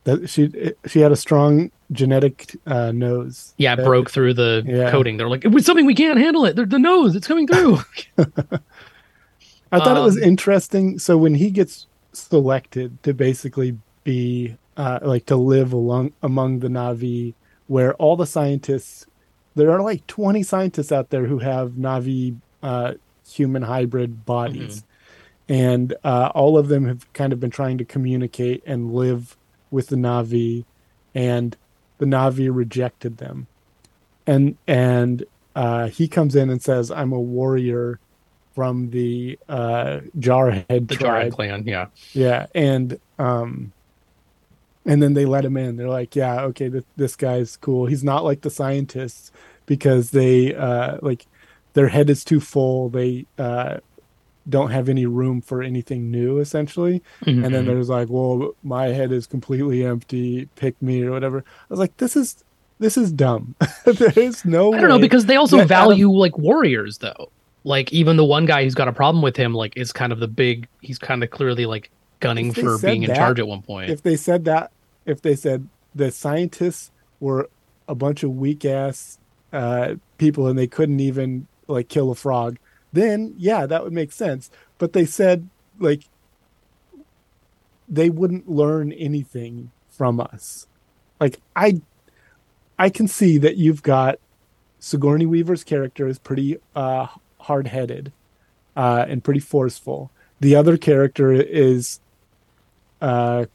[0.04, 0.50] That she
[0.86, 3.52] she had a strong genetic uh, nose.
[3.58, 4.90] Yeah, it That- broke through the Yeah.
[4.90, 5.16] coating.
[5.18, 6.56] They're like, it was something we can't handle it.
[6.56, 7.78] They're, the nose, it's coming through.
[9.72, 10.98] I thought it was Um, interesting.
[10.98, 16.68] So when he gets selected to basically be uh, like to live along among the
[16.68, 17.34] Navi,
[17.68, 19.06] where all the scientists,
[19.54, 22.94] there are like twenty scientists out there who have Navi uh,
[23.28, 24.82] human hybrid bodies,
[25.48, 29.36] and uh, all of them have kind of been trying to communicate and live
[29.70, 30.64] with the Navi,
[31.14, 31.56] and
[31.98, 33.46] the Navi rejected them,
[34.26, 37.98] and and uh, he comes in and says, "I'm a warrior."
[38.54, 41.28] from the uh Jarhead the tribe.
[41.28, 41.86] Jarhead clan, yeah.
[42.12, 43.72] Yeah, and um
[44.84, 45.76] and then they let him in.
[45.76, 47.86] They're like, "Yeah, okay, th- this guy's cool.
[47.86, 49.30] He's not like the scientists
[49.66, 51.26] because they uh like
[51.74, 52.88] their head is too full.
[52.88, 53.78] They uh
[54.50, 57.44] don't have any room for anything new essentially." Mhm.
[57.44, 60.48] And then there's like, "Well, my head is completely empty.
[60.56, 62.44] Pick me or whatever." I was like, "This is
[62.80, 63.54] this is dumb.
[63.84, 67.30] there is no I don't know because they also that value like warriors though.
[67.62, 70.18] Like even the one guy who's got a problem with him, like is kind of
[70.18, 70.66] the big.
[70.80, 71.90] He's kind of clearly like
[72.20, 73.90] gunning for being in charge at one point.
[73.90, 74.72] If they said that,
[75.04, 76.90] if they said the scientists
[77.20, 77.50] were
[77.86, 79.18] a bunch of weak ass
[79.52, 82.58] uh, people and they couldn't even like kill a frog,
[82.92, 84.50] then yeah, that would make sense.
[84.78, 86.02] But they said like
[87.88, 90.66] they wouldn't learn anything from us.
[91.18, 91.82] Like I,
[92.78, 94.18] I can see that you've got
[94.78, 97.08] Sigourney Weaver's character is pretty uh,
[97.40, 98.12] hard headed
[98.76, 100.10] uh, and pretty forceful.
[100.40, 102.00] The other character is
[103.00, 103.46] uh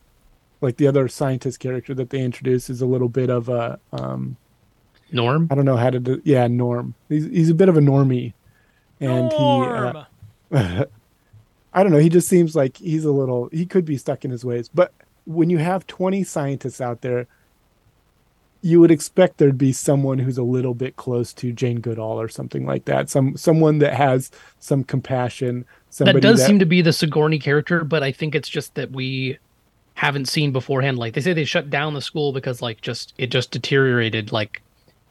[0.61, 4.37] like the other scientist character that they introduce is a little bit of a um
[5.11, 5.47] Norm.
[5.51, 8.33] I don't know how to do yeah Norm he's he's a bit of a normie
[8.99, 10.05] and Norm.
[10.51, 10.85] he uh,
[11.73, 14.31] I don't know he just seems like he's a little he could be stuck in
[14.31, 14.93] his ways but
[15.25, 17.27] when you have 20 scientists out there
[18.61, 22.29] you would expect there'd be someone who's a little bit close to Jane Goodall or
[22.29, 25.65] something like that some someone that has some compassion
[25.95, 28.91] somebody that does seem to be the Sigourney character, but I think it's just that
[28.91, 29.37] we
[29.93, 30.97] haven't seen beforehand.
[30.97, 34.31] Like they say they shut down the school because like just it just deteriorated.
[34.33, 34.61] Like,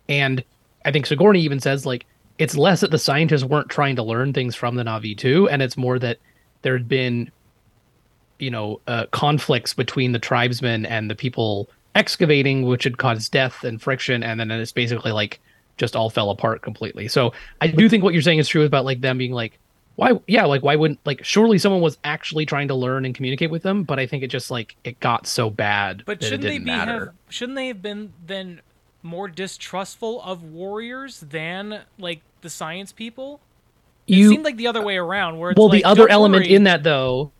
[0.08, 0.44] and
[0.84, 2.04] I think Sigourney even says like
[2.38, 5.62] it's less that the scientists weren't trying to learn things from the Navi too, and
[5.62, 6.18] it's more that
[6.62, 7.30] there had been,
[8.38, 13.64] you know, uh, conflicts between the tribesmen and the people excavating, which had caused death
[13.64, 15.40] and friction, and then it's basically like
[15.76, 17.08] just all fell apart completely.
[17.08, 19.58] So I do think what you're saying is true about like them being like
[19.96, 23.50] why yeah like why wouldn't like surely someone was actually trying to learn and communicate
[23.50, 26.28] with them but i think it just like it got so bad But that it
[26.30, 28.60] shouldn't they be matter have shouldn't they have been then
[29.04, 33.40] more distrustful of warriors than like the science people?
[34.06, 36.44] It you seemed like the other way around where it's well like, the other element
[36.44, 37.30] worry." in that though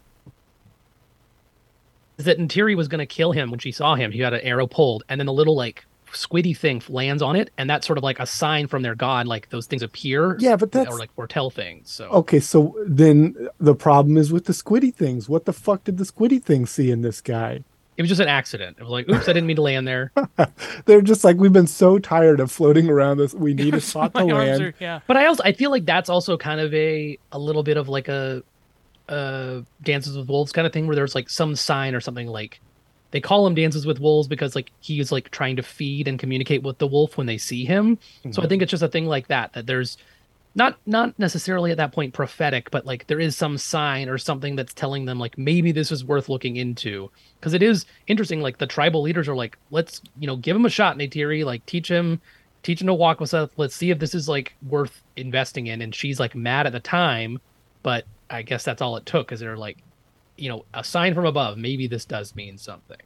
[2.18, 4.12] is that Neytiri was going to kill him when she saw him.
[4.12, 7.50] He had an arrow pulled, and then the little like squiddy thing lands on it,
[7.58, 10.36] and that's sort of like a sign from their god, like those things appear.
[10.38, 11.90] Yeah, but that's- or like foretell things.
[11.90, 15.28] So Okay, so then the problem is with the squiddy things.
[15.28, 17.64] What the fuck did the squiddy thing see in this guy?
[17.96, 18.76] It was just an accident.
[18.78, 20.12] It was like, oops, I didn't mean to land there.
[20.86, 23.34] They're just like we've been so tired of floating around this.
[23.34, 24.62] We need a spot to My arms land.
[24.62, 25.00] are- yeah.
[25.06, 27.88] But I also I feel like that's also kind of a a little bit of
[27.88, 28.42] like a
[29.08, 32.58] uh dances with wolves kind of thing where there's like some sign or something like
[33.10, 36.62] they call him dances with wolves because like he's like trying to feed and communicate
[36.62, 37.98] with the wolf when they see him.
[38.32, 38.48] So I Mhm.
[38.48, 39.98] think it's just a thing like that that there's
[40.54, 44.54] not not necessarily at that point prophetic, but like there is some sign or something
[44.54, 47.10] that's telling them like maybe this is worth looking into.
[47.38, 48.40] Because it is interesting.
[48.40, 51.44] Like the tribal leaders are like, let's you know give him a shot, Neytiri.
[51.44, 52.20] Like teach him,
[52.62, 53.50] teach him to walk with us.
[53.56, 55.82] Let's see if this is like worth investing in.
[55.82, 57.40] And she's like mad at the time,
[57.82, 59.26] but I guess that's all it took.
[59.26, 59.78] Because they're like,
[60.36, 61.58] you know, a sign from above.
[61.58, 62.98] Maybe this does mean something.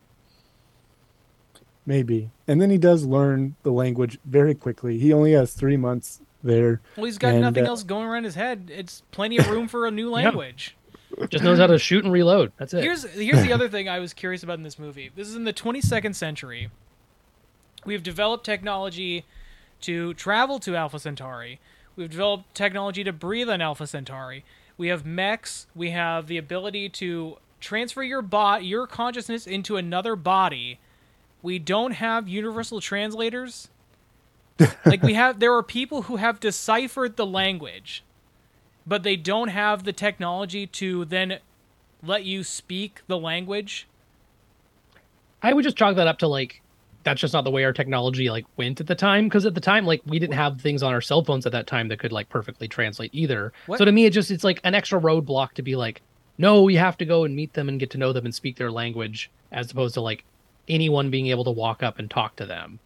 [1.86, 2.30] Maybe.
[2.46, 4.98] And then he does learn the language very quickly.
[4.98, 6.80] He only has three months there.
[6.96, 8.70] Well, he's got and, nothing uh, else going around his head.
[8.74, 10.76] It's plenty of room for a new language.
[11.30, 12.52] Just knows how to shoot and reload.
[12.58, 12.84] That's it.
[12.84, 15.10] Here's here's the other thing I was curious about in this movie.
[15.14, 16.70] This is in the 22nd century.
[17.84, 19.24] We've developed technology
[19.82, 21.60] to travel to Alpha Centauri.
[21.96, 24.44] We've developed technology to breathe on Alpha Centauri.
[24.76, 25.66] We have mechs.
[25.74, 30.78] We have the ability to transfer your bot your consciousness into another body.
[31.42, 33.68] We don't have universal translators.
[34.84, 38.02] like we have there are people who have deciphered the language
[38.88, 41.38] but they don't have the technology to then
[42.02, 43.86] let you speak the language.
[45.42, 46.62] I would just chalk that up to like
[47.04, 49.60] that's just not the way our technology like went at the time because at the
[49.60, 52.12] time like we didn't have things on our cell phones at that time that could
[52.12, 53.52] like perfectly translate either.
[53.66, 53.78] What?
[53.78, 56.02] So to me it just it's like an extra roadblock to be like
[56.38, 58.56] no, we have to go and meet them and get to know them and speak
[58.56, 60.24] their language as opposed to like
[60.68, 62.78] anyone being able to walk up and talk to them.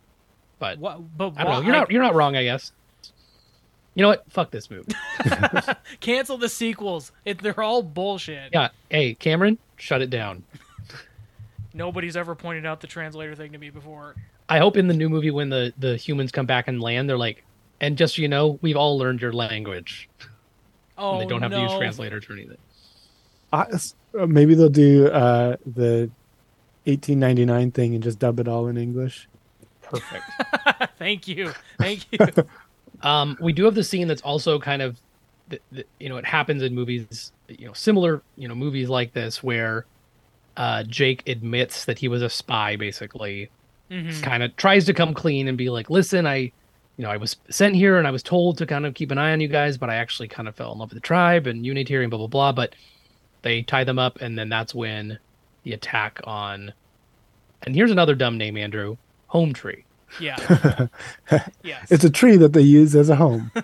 [0.63, 1.19] But What?
[1.19, 1.61] But I don't know.
[1.63, 2.71] You're not you're not wrong, I guess.
[3.97, 4.31] You know what?
[4.31, 4.95] Fuck this movie.
[6.01, 7.11] cancel the sequels.
[7.25, 8.51] It, they're all bullshit.
[8.53, 8.69] Yeah.
[8.89, 10.45] Hey, Cameron, shut it down.
[11.75, 14.15] Nobody's ever pointed out the translator thing to me before.
[14.49, 17.19] I hope in the new movie when the the humans come back and land, they're
[17.19, 17.43] like,
[17.81, 20.09] and just so you know, we've all learned your language.
[20.97, 21.57] Oh and they don't have no.
[21.57, 22.59] to use translators or anything.
[23.53, 23.67] I,
[24.17, 26.09] uh, maybe they'll do uh, the
[26.85, 29.29] 1899 thing and just dub it all in English.
[29.93, 30.25] Perfect.
[30.99, 31.53] Thank you.
[31.79, 32.19] Thank you.
[33.03, 34.99] um, we do have the scene that's also kind of,
[35.51, 39.13] th- th- you know, it happens in movies, you know, similar, you know, movies like
[39.13, 39.87] this where
[40.57, 43.51] uh, Jake admits that he was a spy, basically,
[43.91, 44.23] Mhm.
[44.23, 46.37] kind of tries to come clean and be like, listen, I,
[46.97, 49.19] you know, I was sent here and I was told to kind of keep an
[49.19, 51.47] eye on you guys, but I actually kind of fell in love with the tribe
[51.47, 52.53] and Neytiri and blah blah blah.
[52.53, 52.75] But
[53.43, 55.19] they tie them up, and then that's when
[55.65, 56.73] the attack on.
[57.65, 58.97] And here's another dumb name, Andrew.
[59.33, 59.85] Home tree.
[60.21, 60.89] Yeah.
[61.63, 61.91] yes.
[61.91, 63.51] It's a tree that they use as a home.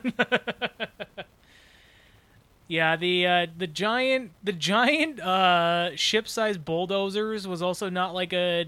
[2.70, 8.66] Yeah, the uh, the giant the giant uh, ship-sized bulldozers was also not like a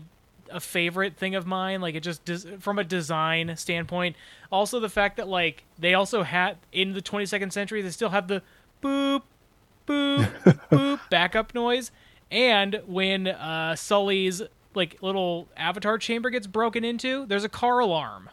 [0.51, 1.83] a favorite thing of mine.
[1.83, 4.17] Like it just des- from a design standpoint.
[4.51, 8.27] Also, the fact that like they also had in the 22nd century they still have
[8.27, 8.43] the
[8.83, 9.21] boop
[9.87, 10.27] boop
[10.71, 11.91] boop backup noise,
[12.31, 14.41] and when uh, Sully's
[14.75, 18.31] like little avatar chamber gets broken into, there's a car alarm.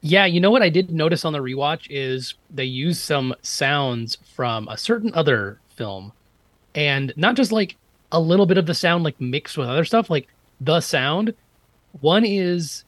[0.00, 4.18] Yeah, you know what I did notice on the rewatch is they use some sounds
[4.34, 6.12] from a certain other film,
[6.74, 7.76] and not just like
[8.10, 10.28] a little bit of the sound like mixed with other stuff, like
[10.60, 11.34] the sound.
[12.00, 12.84] One is,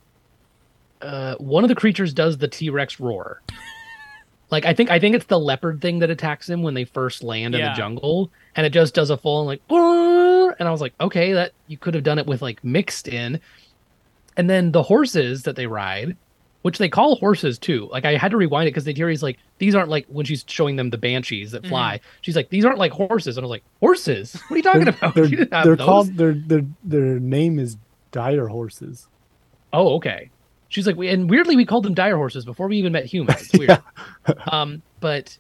[1.02, 3.42] uh, one of the creatures does the T Rex roar.
[4.50, 7.24] Like I think I think it's the leopard thing that attacks him when they first
[7.24, 9.62] land in the jungle, and it just does a full and like,
[10.58, 13.40] and I was like, okay, that you could have done it with like mixed in,
[14.36, 16.16] and then the horses that they ride
[16.64, 17.90] which they call horses too.
[17.92, 20.76] Like I had to rewind it because Neytiri's like, these aren't like when she's showing
[20.76, 22.00] them the banshees that fly.
[22.22, 24.32] She's like, these aren't like horses, and I was like, horses?
[24.48, 25.14] What are you talking They're, about?
[25.14, 25.84] they're, You didn't have they're those.
[25.84, 27.76] called their their their name is
[28.12, 29.08] dire horses.
[29.74, 30.30] Oh, okay.
[30.70, 33.42] She's like, we and weirdly we called them dire horses before we even met humans.
[33.42, 33.82] It's weird.
[34.50, 35.36] um, but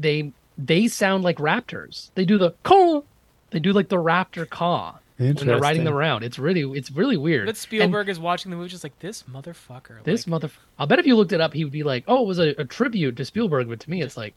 [0.00, 0.32] they
[0.66, 2.10] they sound like raptors.
[2.14, 3.02] They do the caw.
[3.50, 6.22] They do like the raptor caw when they're riding them around.
[6.22, 7.46] It's really it's really weird.
[7.46, 10.02] That And Spielberg is watching the movie just like this motherfucker.
[10.04, 10.50] this like, mother.
[10.78, 12.50] I'll bet if you looked it up, he would be like, "Oh, it was a,
[12.60, 14.34] a tribute to Spielberg." But to me, it's like,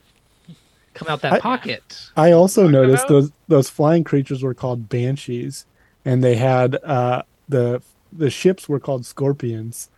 [0.94, 2.10] come out that I- pocket.
[2.16, 3.08] I also noticed about?
[3.08, 5.66] those those flying creatures were called banshees,
[6.04, 9.90] and they had uh, the the ships were called scorpions,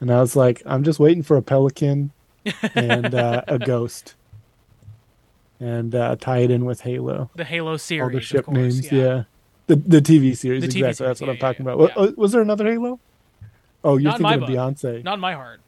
[0.00, 2.10] and I was like, I'm just waiting for a pelican
[2.74, 4.14] and uh, a ghost,
[5.62, 7.30] and uh, tie it in with Halo.
[7.36, 8.02] the Halo series.
[8.02, 9.24] All the of ship course, names, yeah.
[9.68, 10.92] The the TV series, The TV exactly.
[10.94, 11.90] series, That's what yeah, I'm talking yeah, about.
[11.96, 12.02] yeah.
[12.02, 12.98] Uh, Was there another Halo?
[13.84, 14.48] Oh, you're Not thinking of book.
[14.50, 15.02] Beyonce.
[15.04, 15.60] Not in my heart.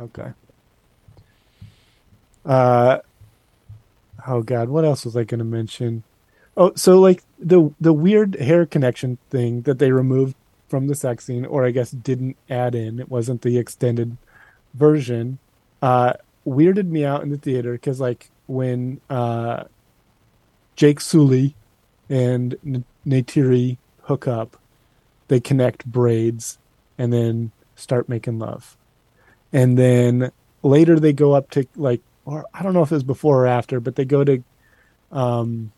[0.00, 0.32] Okay.
[2.44, 2.98] Uh
[4.26, 6.02] oh god, what else was I going to mention?
[6.56, 10.34] Oh, so like the the weird hair connection thing that they removed
[10.68, 12.98] from the sex scene or I guess didn't add in.
[12.98, 14.16] It wasn't the extended
[14.74, 15.38] version.
[15.82, 16.14] Uh
[16.46, 19.64] weirded me out in the theater cuz like when uh
[20.76, 21.56] Jake Sully
[22.08, 24.56] and N- Neytiri hook up,
[25.28, 26.58] they connect braids
[26.98, 28.76] and then start making love
[29.52, 30.30] and then
[30.62, 33.46] later they go up to like or I don't know if it was before or
[33.46, 34.44] after, but they go to
[35.10, 35.72] um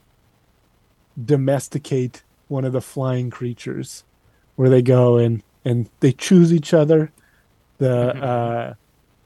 [1.22, 4.04] domesticate one of the flying creatures
[4.56, 7.12] where they go and and they choose each other.
[7.78, 8.74] The uh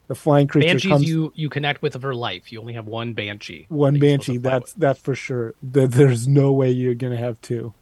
[0.08, 2.52] the flying creature Banshees comes you you connect with for life.
[2.52, 3.66] You only have one banshee.
[3.68, 6.94] one that you're supposed to banshee that's that's for sure Th- there's no way you're
[6.94, 7.74] gonna have two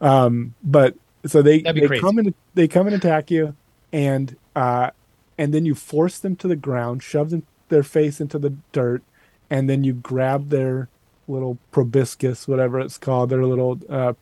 [0.00, 0.94] um but
[1.26, 2.00] so they they crazy.
[2.00, 3.56] come and they come and attack you
[3.92, 4.90] and uh
[5.38, 9.02] and then you force them to the ground shove them, their face into the dirt
[9.50, 10.88] and then you grab their
[11.26, 14.12] little proboscis whatever it's called their little uh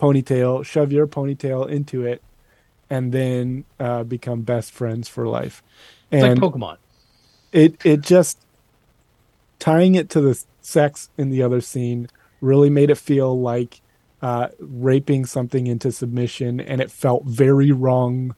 [0.00, 2.22] ponytail shove your ponytail into it
[2.90, 5.62] and then uh become best friends for life
[6.10, 6.76] It's and like Pokemon.
[7.52, 8.46] It it just
[9.58, 12.08] tying it to the sex in the other scene
[12.40, 13.80] really made it feel like
[14.22, 18.34] uh, raping something into submission, and it felt very wrong.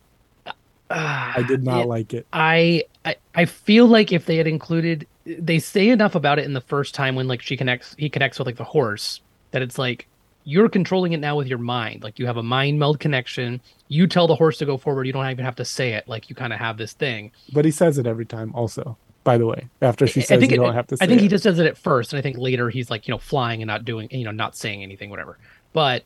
[1.34, 1.84] I did not Yeah.
[1.86, 2.28] like it.
[2.32, 6.52] I, I I feel like if they had included they say enough about it in
[6.52, 9.78] the first time when like she connects he connects with like the horse that it's
[9.78, 10.08] like
[10.44, 14.06] you're controlling it now with your mind like you have a mind meld connection you
[14.06, 16.36] tell the horse to go forward you don't even have to say it like you
[16.36, 18.54] kind of have this thing But he says it every time.
[18.54, 20.96] Also, by the way, after she I says think you it- don't have to.
[20.96, 23.08] Say I think he just does it at first, and I think later he's like,
[23.08, 25.38] you know, flying and not doing, you know, not saying anything, whatever.
[25.72, 26.04] But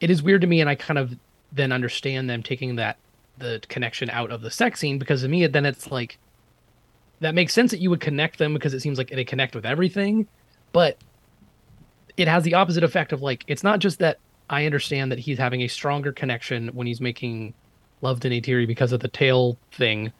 [0.00, 1.14] it is weird to me, and I kind of
[1.52, 2.96] then understand them taking that
[3.38, 6.18] the connection out of the sex scene because to me, then it's like
[7.20, 9.64] that makes sense that you would connect them because it seems like they connect with
[9.66, 10.26] everything,
[10.72, 10.96] but
[12.16, 15.38] it has the opposite effect of like it's not just that I understand that he's
[15.38, 17.52] having a stronger connection when he's making
[18.02, 20.12] love to Neytiri because of the tail thing.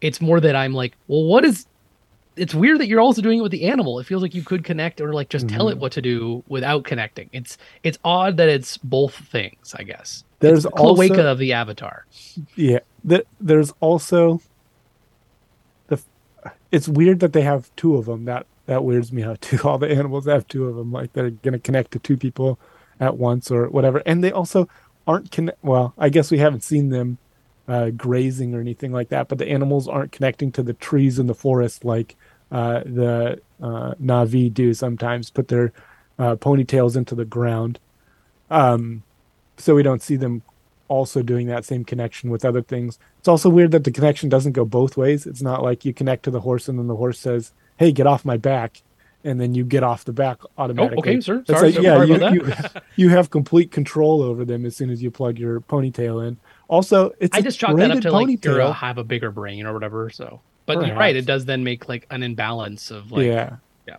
[0.00, 1.66] It's more that I'm like, well, what is
[2.36, 3.98] it's weird that you're also doing it with the animal.
[4.00, 5.80] It feels like you could connect or like just tell it Mhm.
[5.80, 7.30] what to do without connecting.
[7.32, 10.24] It's it's odd that it's both things, I guess.
[10.40, 12.06] There's it's the cloaca of the avatar.
[12.56, 14.40] Yeah, th- there's also
[15.88, 16.00] the.
[16.72, 18.24] It's weird that they have two of them.
[18.24, 19.58] That that weirds me out too.
[19.64, 20.92] All the animals have two of them.
[20.92, 22.58] Like they're gonna connect to two people
[23.00, 24.02] at once or whatever.
[24.06, 24.68] And they also
[25.06, 25.62] aren't connect.
[25.62, 27.18] Well, I guess we haven't seen them
[27.68, 29.28] uh, grazing or anything like that.
[29.28, 32.16] But the animals aren't connecting to the trees in the forest like
[32.50, 35.30] uh, the uh, Navi do sometimes.
[35.30, 35.72] Put their
[36.18, 37.78] uh, ponytails into the ground.
[38.50, 39.02] Um,
[39.56, 40.42] so we don't see them
[40.88, 42.98] also doing that same connection with other things.
[43.18, 45.26] It's also weird that the connection doesn't go both ways.
[45.26, 48.06] It's not like you connect to the horse and then the horse says, "Hey, get
[48.06, 48.82] off my back,"
[49.24, 50.96] and then you get off the back automatically.
[50.96, 51.38] Oh, okay, sir.
[51.38, 52.82] It's Sorry, like, so yeah, you, about you, that.
[52.96, 56.36] you have complete control over them as soon as you plug your ponytail in.
[56.68, 58.74] Also, it's I just chalk that up to like you're ponytail.
[58.74, 60.10] have a bigger brain or whatever.
[60.10, 63.56] So, but you're right, it does then make like an imbalance of like, yeah,
[63.86, 63.96] yeah.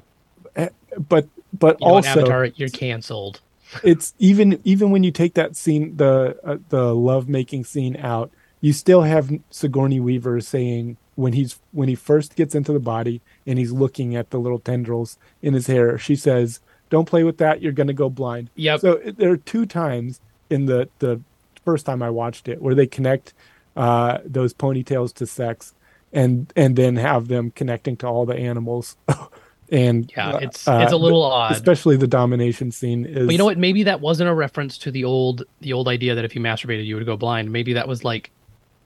[0.55, 3.41] Eh, But but You know, also Avatar, you're canceled.
[3.83, 8.31] it's even even when you take that scene the uh, the love making scene out
[8.61, 13.23] you still have sigourney weaver saying when he's when he first gets into the body
[13.47, 16.59] and he's looking at the little tendrils in his hair she says
[16.91, 18.79] don't play with that you're going to go blind Yep.
[18.81, 21.19] so it- there are two times in the the
[21.65, 23.33] first time i watched it where they connect
[23.75, 25.73] uh those ponytails to sex
[26.15, 28.95] and and then have them connecting to all the animals
[29.71, 31.51] and Yeah, uh, it's- it's a little odd.
[31.51, 33.57] especially the domination scene is But you know what?
[33.59, 36.85] Maybe that wasn't a reference to the old the old idea that if you masturbated
[36.85, 37.51] you would go blind.
[37.51, 38.31] Maybe that was like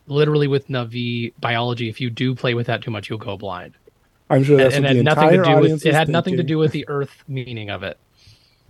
[0.08, 1.88] literally with Navi biology.
[1.88, 3.76] If you do play with that too much, you'll go blind.
[4.32, 6.44] I'm sure that's and, and the had nothing to do with it had nothing to
[6.44, 7.98] do with the Earth meaning of it.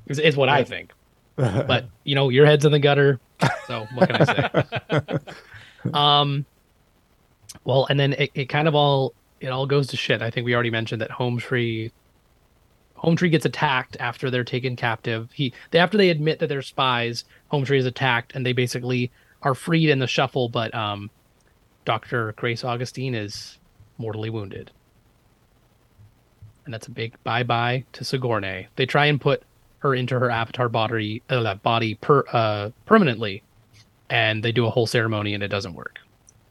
[0.07, 0.91] Is, is what I think.
[1.37, 3.19] But you know, your head's in the gutter.
[3.67, 5.17] So what can I say?
[5.93, 6.45] um.
[7.63, 10.21] Well, and then it, it kind of all it all goes to shit.
[10.21, 11.91] I think we already mentioned that Home Tree
[12.95, 15.29] Home Tree gets attacked after they're taken captive.
[15.33, 19.11] He they, after they admit that they're spies, Home Tree is attacked and they basically
[19.41, 21.09] are freed in the shuffle, but um
[21.85, 22.33] Dr.
[22.33, 23.57] Grace Augustine is
[23.97, 24.69] mortally wounded.
[26.65, 28.67] And that's a big bye-bye to Sigourney.
[28.75, 29.41] They try and put
[29.79, 33.41] her into her avatar body uh, body per, uh, permanently
[34.09, 35.99] and they do a whole ceremony and it doesn't work.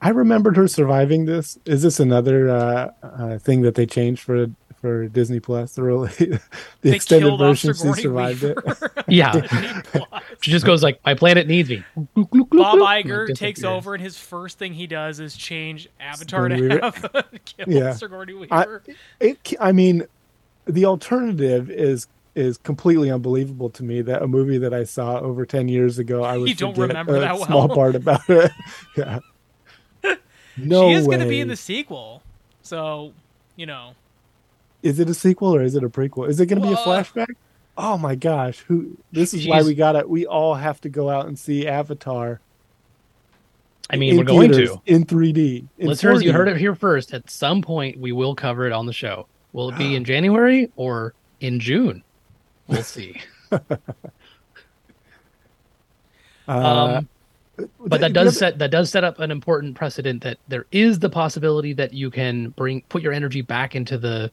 [0.00, 1.58] I remembered her surviving this.
[1.64, 4.46] Is this another uh, uh, thing that they changed for
[4.80, 5.74] for Disney Plus?
[5.74, 6.40] The, really, the
[6.82, 8.62] They extended version, she survived Weaver.
[8.66, 8.92] it.
[9.08, 9.32] Yeah.
[10.42, 11.82] she just goes like, "My planet needs me."
[12.14, 16.68] Bob Like, Iger takes over, and his first thing he does is change Avatar Sigourney
[16.68, 17.10] to Weaver.
[17.14, 17.92] have kill Yeah.
[17.94, 18.82] Sigourney I, Weaver.
[19.20, 20.04] it, I mean,
[20.66, 24.00] the alternative is is completely unbelievable to me.
[24.02, 26.88] That a movie that I saw over ten years ago, I would You don't forget
[26.90, 28.52] remember a that small part about it.
[28.96, 29.18] yeah.
[30.58, 31.16] No she is way.
[31.16, 32.22] going to be in the sequel,
[32.62, 33.12] so
[33.56, 33.94] you know.
[34.82, 36.28] Is it a sequel or is it a prequel?
[36.28, 37.34] Is it going to be a flashback?
[37.76, 38.60] Oh my gosh!
[38.60, 38.96] Who?
[39.12, 42.40] This is why we got to We all have to go out and see Avatar.
[43.90, 44.80] I mean, we're going to.
[44.86, 45.66] in 3D.
[45.78, 46.34] in Listeners, you 4D.
[46.34, 47.14] heard it here first.
[47.14, 49.26] At some point, we will cover it on the show.
[49.52, 52.02] Will it be in January or in June?
[52.66, 53.20] We'll see.
[53.50, 53.58] Uh,
[56.48, 57.08] um,
[57.86, 61.10] but that does set that does set up an important precedent that there is the
[61.10, 64.30] possibility that you can bring put your energy back into the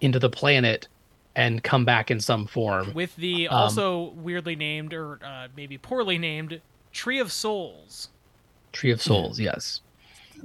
[0.00, 0.88] into the planet
[1.34, 2.92] and come back in some form.
[2.94, 6.60] with the Um, also weirdly named or uh, maybe poorly named
[6.92, 8.08] Tree of Souls.
[8.72, 9.80] Tree of Souls, yes.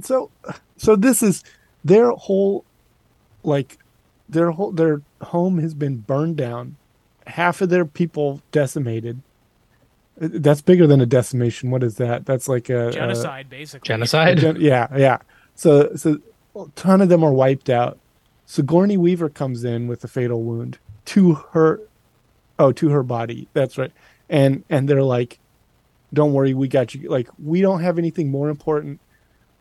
[0.01, 0.31] so
[0.77, 1.43] so this is
[1.83, 2.63] their whole
[3.43, 3.77] like
[4.29, 6.77] their whole their home has been burned down
[7.27, 9.21] half of their people decimated
[10.17, 11.71] that's bigger than a decimation.
[11.71, 12.25] What is that?
[12.25, 13.87] That's like a a- Genocide, basically.
[13.87, 14.37] Genocide.
[14.37, 15.17] gen- yeah yeah.
[15.55, 16.19] So so
[16.55, 17.97] a ton of them are wiped out.
[18.45, 21.81] Sigourney weaver comes in with a fatal wound to her
[22.59, 23.47] oh to her body.
[23.53, 23.91] That's right.
[24.29, 25.39] And and they're like
[26.13, 27.09] don't worry we got you.
[27.09, 28.99] Like we don't have anything more important.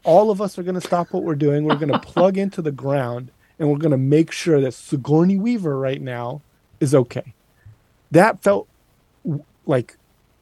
[0.05, 1.65] All of us are going to stop what we're doing.
[1.65, 5.37] We're going to plug into the ground and we're going to make sure that sigourney
[5.39, 6.43] weaver right now
[6.81, 7.35] is okay.
[8.11, 8.69] That felt
[9.65, 9.97] like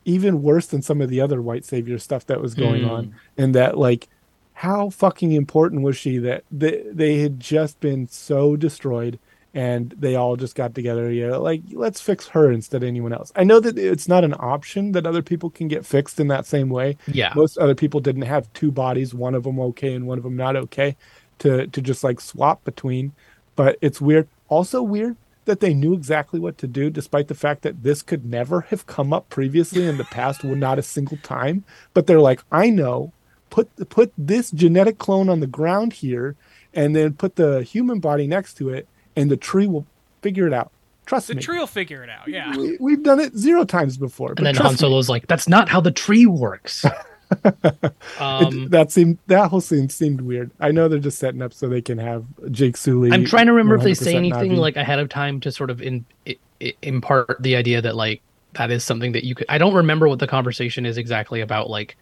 [0.05, 2.91] even worse than some of the other white savior stuff that was going Mm.
[2.91, 4.09] on and that like
[4.55, 9.19] how fucking important was she that they, they had just been so destroyed
[9.53, 13.33] and they all just got together yeah like let's fix her instead of anyone else.
[13.35, 16.47] I know that it's not an option that other people can get fixed in that
[16.47, 16.97] same way.
[17.07, 17.33] Yeah.
[17.35, 20.37] most other people didn't have two bodies one of them okay and one of them
[20.37, 20.97] not okay
[21.41, 23.13] to to just like swap between.
[23.57, 24.29] But it's weird.
[24.49, 25.17] Also weird
[25.51, 28.87] that they knew exactly what to do despite the fact that this could never have
[28.87, 32.71] come up previously in the past well, not a single time but they're like i
[32.71, 33.13] know
[33.51, 36.37] put put this genetic clone on the ground here
[36.73, 38.87] and then put the human body next to it
[39.17, 39.87] and the tree will
[40.23, 40.71] figure it out
[41.07, 42.29] trust The me The tree will figure it out.
[42.29, 42.57] Yeah.
[42.57, 44.79] we, we've done it zero times before but And then trust Han me.
[44.79, 46.85] Solo's like, "That's not how the tree works."
[47.31, 50.51] It- um, that seemed that whole scene seemed weird.
[50.61, 53.13] I know they're just setting up so they can have Jake Sully.
[53.13, 54.57] I'm trying to remember if they say anything Navi.
[54.59, 58.21] like ahead of time to sort of in, i- i- impart the idea that like
[58.55, 59.47] that is something that you could.
[59.49, 61.97] I don't remember what the conversation is exactly about, like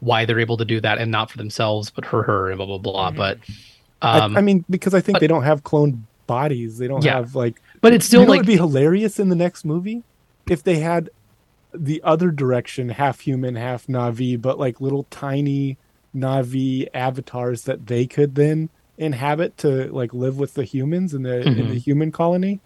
[0.00, 2.66] why they're able to do that and not for themselves, but for her and blah
[2.66, 3.10] blah blah.
[3.12, 3.38] But
[4.02, 6.78] um, I, I mean, because I think but- they don't have cloned bodies.
[6.78, 7.14] They don't Yeah.
[7.16, 7.60] have like.
[7.80, 10.02] but it's still you know like it'd be hilarious in the next movie
[10.50, 11.08] if they had
[11.74, 15.78] the other direction, half human, half Navi, but like little tiny
[16.14, 18.68] Navi avatars that they could then
[18.98, 21.68] inhabit to like live with the humans in the in Mhm.
[21.70, 22.60] the human colony.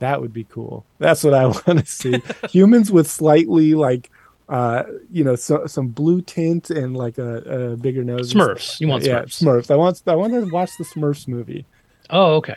[0.00, 0.84] That would be cool.
[0.98, 2.20] That's what I want to see.
[2.50, 4.10] humans with slightly like
[4.48, 4.82] uh
[5.12, 8.32] you know so, some blue tint and like a, a bigger nose.
[8.34, 8.80] Smurfs.
[8.80, 9.42] You want yeah, Smurfs.
[9.44, 9.70] Smurfs.
[9.70, 11.66] I want I want to watch the Smurfs movie.
[12.10, 12.56] oh okay.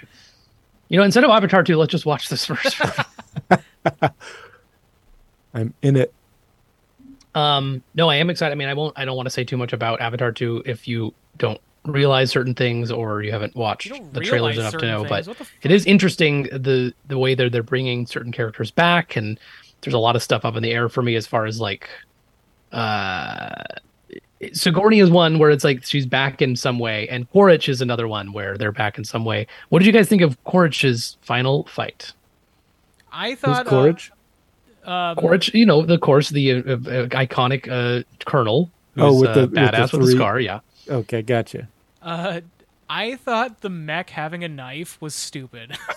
[0.90, 2.76] You know, instead of Avatar two, let's just watch this first.
[5.54, 6.14] I'm in it.
[7.34, 8.52] Um, no, I am excited.
[8.52, 8.98] I mean, I won't.
[8.98, 12.54] I don't want to say too much about Avatar two if you don't realize certain
[12.54, 15.06] things or you haven't watched You the trailers enough to know.
[15.06, 15.28] things.
[15.28, 19.40] But it is interesting the the way that they're bringing certain characters back, and
[19.82, 21.90] there's a lot of stuff up in the air for me as far as like,
[22.72, 23.64] uh,
[24.54, 28.08] Sigourney is one where it's like she's back in some way, and Quaritch is another
[28.08, 29.48] one where they're back in some way.
[29.70, 32.12] What did you guys think of Quaritch's final fight?
[33.12, 33.66] I Who's thought.
[33.68, 34.12] Quaritch?
[34.12, 34.16] Uh,
[34.86, 36.78] um, Quaritch, you know, the course, the uh, uh,
[37.10, 38.70] iconic uh, colonel.
[38.96, 40.60] Who's, Oh, with uh, the- with the badass with the scar, yeah.
[40.90, 41.68] Okay, gotcha.
[42.02, 42.42] Uh,
[42.90, 45.78] I thought the mech having a knife was stupid.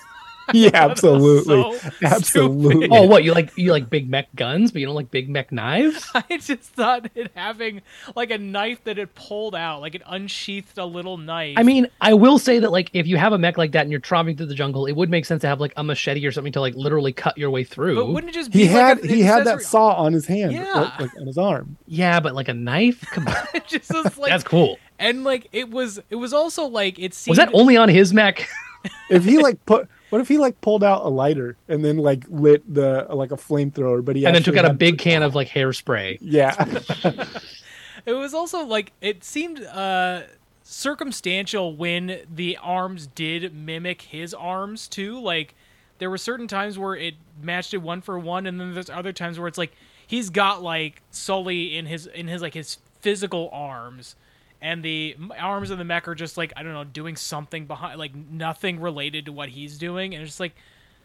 [0.52, 1.78] Yeah, absolutely.
[1.78, 2.88] so absolutely.
[2.90, 3.56] Oh, what you like?
[3.56, 6.06] You like big mech guns, but you don't like big mech knives?
[6.14, 7.80] I just thought it having
[8.14, 11.56] like a knife that it pulled out, like it unsheathed a little knife.
[11.58, 13.90] I mean, I will say that like if you have a mech like that and
[13.90, 16.32] you're tromping through the jungle, it would make sense to have like a machete or
[16.32, 17.94] something to like literally cut your way through.
[17.94, 20.12] but wouldn't it just be He like had a- he had that accessory- saw on
[20.12, 20.94] his hand, Yeah.
[20.98, 21.76] or, like on his arm.
[21.86, 23.00] yeah, but like a knife?
[23.12, 24.78] Come on, It just was like that's cool.
[24.98, 28.12] and like it was it was also like it seemed Was that only on his
[28.12, 28.46] mech?
[29.10, 32.24] If he like put, what if he like pulled out a lighter and then like
[32.28, 35.34] lit the like a flamethrower, but he and then took out a big can of
[35.34, 36.18] like hairspray.
[36.20, 36.54] Yeah,
[38.06, 40.22] it was also like it seemed uh
[40.62, 45.20] circumstantial when the arms did mimic his arms too.
[45.20, 45.54] Like
[45.98, 49.12] there were certain times where it matched it one for one and then there's other
[49.12, 49.72] times where it's like
[50.06, 54.16] he's got like Sully in his in his like his physical arms
[54.64, 57.98] and the arms of the mech are just like I don't know doing something behind
[57.98, 60.56] like nothing related to what he's doing and it's just like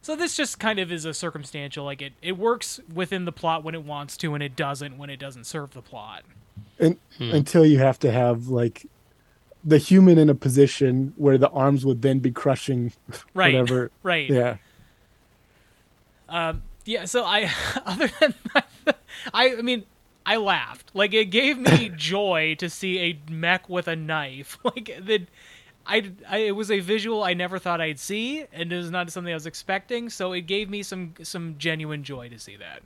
[0.02, 3.64] so this just kind of is a circumstantial like it it works within the plot
[3.64, 6.24] when it wants to and it doesn't when it doesn't serve the plot
[6.80, 8.88] and until you have to have like
[9.64, 12.94] the human in a position where the arms would then be crushing
[13.34, 13.92] right whatever.
[14.04, 14.58] right Yeah,
[16.30, 17.06] Um, yeah.
[17.06, 17.52] So I,
[17.86, 18.68] other than that,
[19.34, 19.84] I, I mean,
[20.30, 20.92] I laughed.
[20.96, 24.58] Like it gave me joy to see a mech with a knife.
[24.66, 25.28] Like that,
[25.88, 29.12] I, I it was a visual I never thought I'd see, and it was not
[29.12, 30.10] something I was expecting.
[30.10, 32.84] So it gave me some some genuine joy to see that.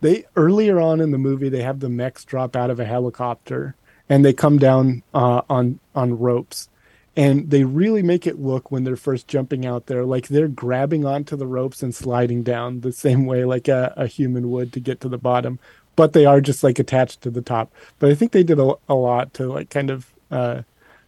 [0.00, 3.76] they earlier on in the movie they have the mechs drop out of a helicopter
[4.08, 6.68] and they come down uh, on on ropes
[7.16, 11.04] and they really make it look when they're first jumping out there like they're grabbing
[11.06, 14.80] onto the ropes and sliding down the same way like a, a human would to
[14.80, 15.58] get to the bottom
[15.96, 18.74] but they are just like attached to the top but i think they did a,
[18.88, 20.62] a lot to like kind of uh,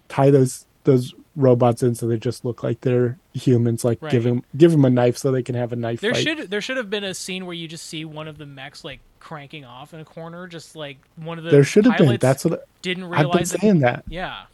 [0.09, 4.11] tie those those robots in so they just look like they're humans like Right.
[4.11, 6.23] give them give them a knife so they can have a knife There fight.
[6.25, 8.83] should there should have been a scene where you just see one of the mechs
[8.85, 12.17] like cranking off in a corner, just like one of the there should have been
[12.19, 13.27] that's what didn't realize.
[13.27, 14.45] i've been saying that Yeah.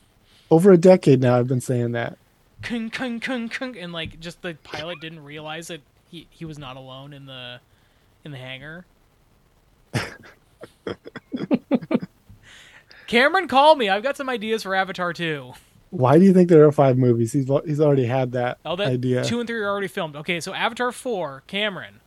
[0.50, 2.18] over a decade now i've been saying that
[2.62, 5.80] kung kung kung kung and like just the pilot didn't realize that
[6.10, 7.60] he he was not alone in the
[8.24, 8.84] in the hangar
[13.06, 13.88] cameron call me.
[13.88, 15.54] I've got some ideas for avatar 2
[15.94, 17.32] why do you think there are five movies?
[17.32, 19.24] He's he's already had that, oh that idea.
[19.24, 20.16] 2 and 3 are already filmed.
[20.16, 22.00] Okay so avatar 4 cameron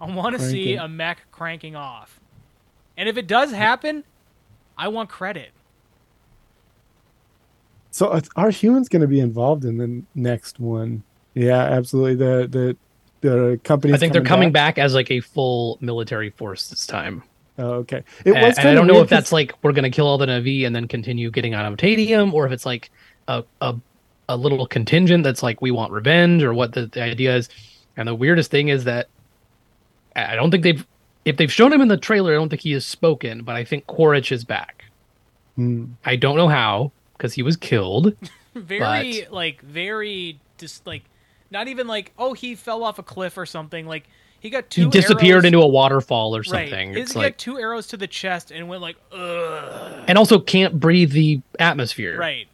[0.00, 2.20] i want to see a mech cranking off.
[2.96, 4.04] And if it does happen
[4.78, 5.50] i want credit.
[7.90, 11.02] So uh, are humans going to be involved in the next one?
[11.34, 12.14] Yeah absolutely.
[12.14, 12.76] The the
[13.24, 14.78] the company I think they're coming back.
[14.78, 17.22] as like a full military force this time.
[17.58, 20.18] oh, okay it was and I don't know if that's like we're gonna kill all
[20.18, 22.90] the Navi and then continue getting unobtanium, or if it's like
[23.28, 23.74] a a,
[24.28, 27.48] a little contingent that's like we want revenge, or what the, the idea is.
[27.96, 29.08] And the weirdest thing is that
[30.14, 30.86] I I don't think they've
[31.24, 33.64] if they've shown him in the trailer, I don't think he has spoken, but I
[33.64, 34.84] think Quaritch is back.
[35.56, 35.86] Hmm.
[36.04, 38.14] I don't know how because he was killed.
[38.54, 41.04] very like very just like
[41.54, 43.86] not even like oh he fell off a cliff or something.
[43.86, 44.06] Like
[44.40, 46.90] he got two he disappeared arrows- into a waterfall or something.
[46.92, 50.04] His- It's he like got two arrows to the chest and went like ugh.
[50.06, 52.18] And also can't breathe the atmosphere.
[52.18, 52.46] right.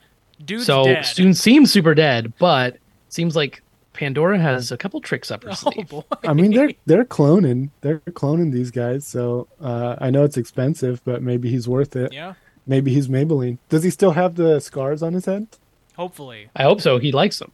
[0.44, 1.02] Dude's so dead.
[1.02, 2.78] soon seems super dead, but
[3.10, 3.62] seems like
[3.92, 5.88] Pandora has a couple tricks up her oh sleeve.
[5.88, 6.02] boy.
[6.24, 7.70] I mean they're they're cloning.
[7.82, 12.12] They're cloning these guys so uh i know it's expensive but maybe he's worth it.
[12.12, 12.34] Yeah.
[12.66, 13.58] Maybe he's maybelline.
[13.68, 15.48] Does he still have the scars on his head?
[15.96, 16.48] Hopefully.
[16.54, 16.98] I hope so.
[16.98, 17.50] He likes them.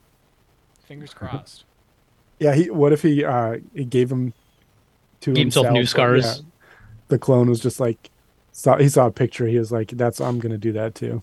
[0.86, 1.64] Fingers crossed
[2.38, 2.70] Yeah, he.
[2.70, 3.24] What if he?
[3.24, 4.34] uh He gave him
[5.22, 6.24] to Gave himself new scars?
[6.24, 6.42] yeah.
[7.08, 8.10] The clone was just like,
[8.52, 9.46] saw he saw a picture.
[9.46, 11.22] He was like, "That's I'm gonna do that too."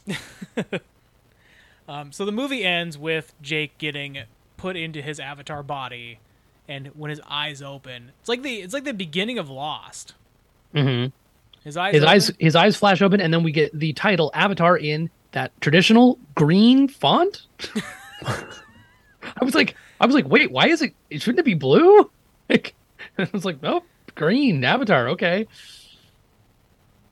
[1.87, 4.19] um so the movie ends with jake getting
[4.57, 6.19] put into his avatar body
[6.67, 10.15] and when his eyes open it's like the it's like the beginning of lost
[10.73, 11.05] hmm
[11.63, 14.31] his eyes His open, eyes, his eyes flash open, and then we get the title
[14.33, 17.47] Avatar in that traditional green font.
[19.41, 20.93] I was like, I was like, wait, why is it?
[21.09, 22.09] it shouldn't it be blue?
[22.49, 22.75] Like,
[23.17, 23.83] I was like, oh,
[24.15, 25.07] green Avatar.
[25.09, 25.47] Okay.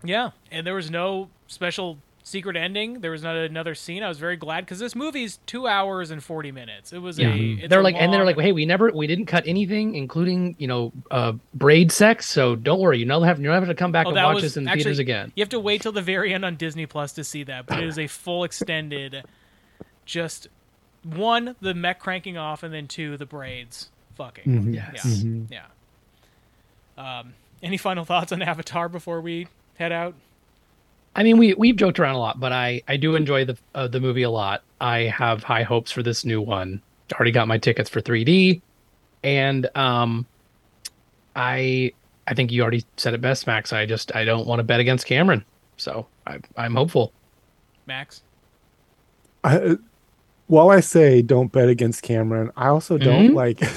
[0.03, 2.99] Yeah, and there was no special secret ending.
[3.01, 4.03] There was not another scene.
[4.03, 6.91] I was very glad because this movie's two hours and forty minutes.
[6.91, 7.29] It was Yeah.
[7.29, 7.37] a.
[7.37, 10.67] It's they're like, and they're like, hey, we never, we didn't cut anything, including you
[10.67, 12.27] know, uh, braid sex.
[12.27, 14.35] So don't worry, you don't have, you don't have to come back Oh, and watch
[14.35, 15.31] was this in actually, theaters again.
[15.35, 17.79] You have to wait till the very end on Disney Plus to see that, but
[17.79, 19.23] it is a full extended.
[20.05, 20.49] Just
[21.03, 24.43] one, the mech cranking off, and then two, the braids fucking.
[24.45, 24.73] Mhm.
[24.75, 24.93] Yes.
[25.05, 25.11] Yeah.
[25.23, 25.51] Mhm.
[25.51, 27.19] Yeah.
[27.19, 27.33] Um,
[27.63, 30.15] any final thoughts on Avatar before we head out?
[31.15, 33.87] I mean, we we've joked around a lot, but I I do enjoy the uh,
[33.87, 34.63] the movie a lot.
[34.79, 36.81] I have high hopes for this new one.
[37.13, 38.61] Already got my tickets for 3D,
[39.23, 40.25] and um,
[41.35, 41.91] I
[42.27, 43.73] I think you already said it best, Max.
[43.73, 45.43] I just I don't want to bet against Cameron,
[45.75, 47.11] so I, I'm hopeful.
[47.87, 48.21] Max?
[49.43, 49.75] I,
[50.51, 53.33] while I say don't bet against Cameron, I also don't Mhm.
[53.35, 53.59] like.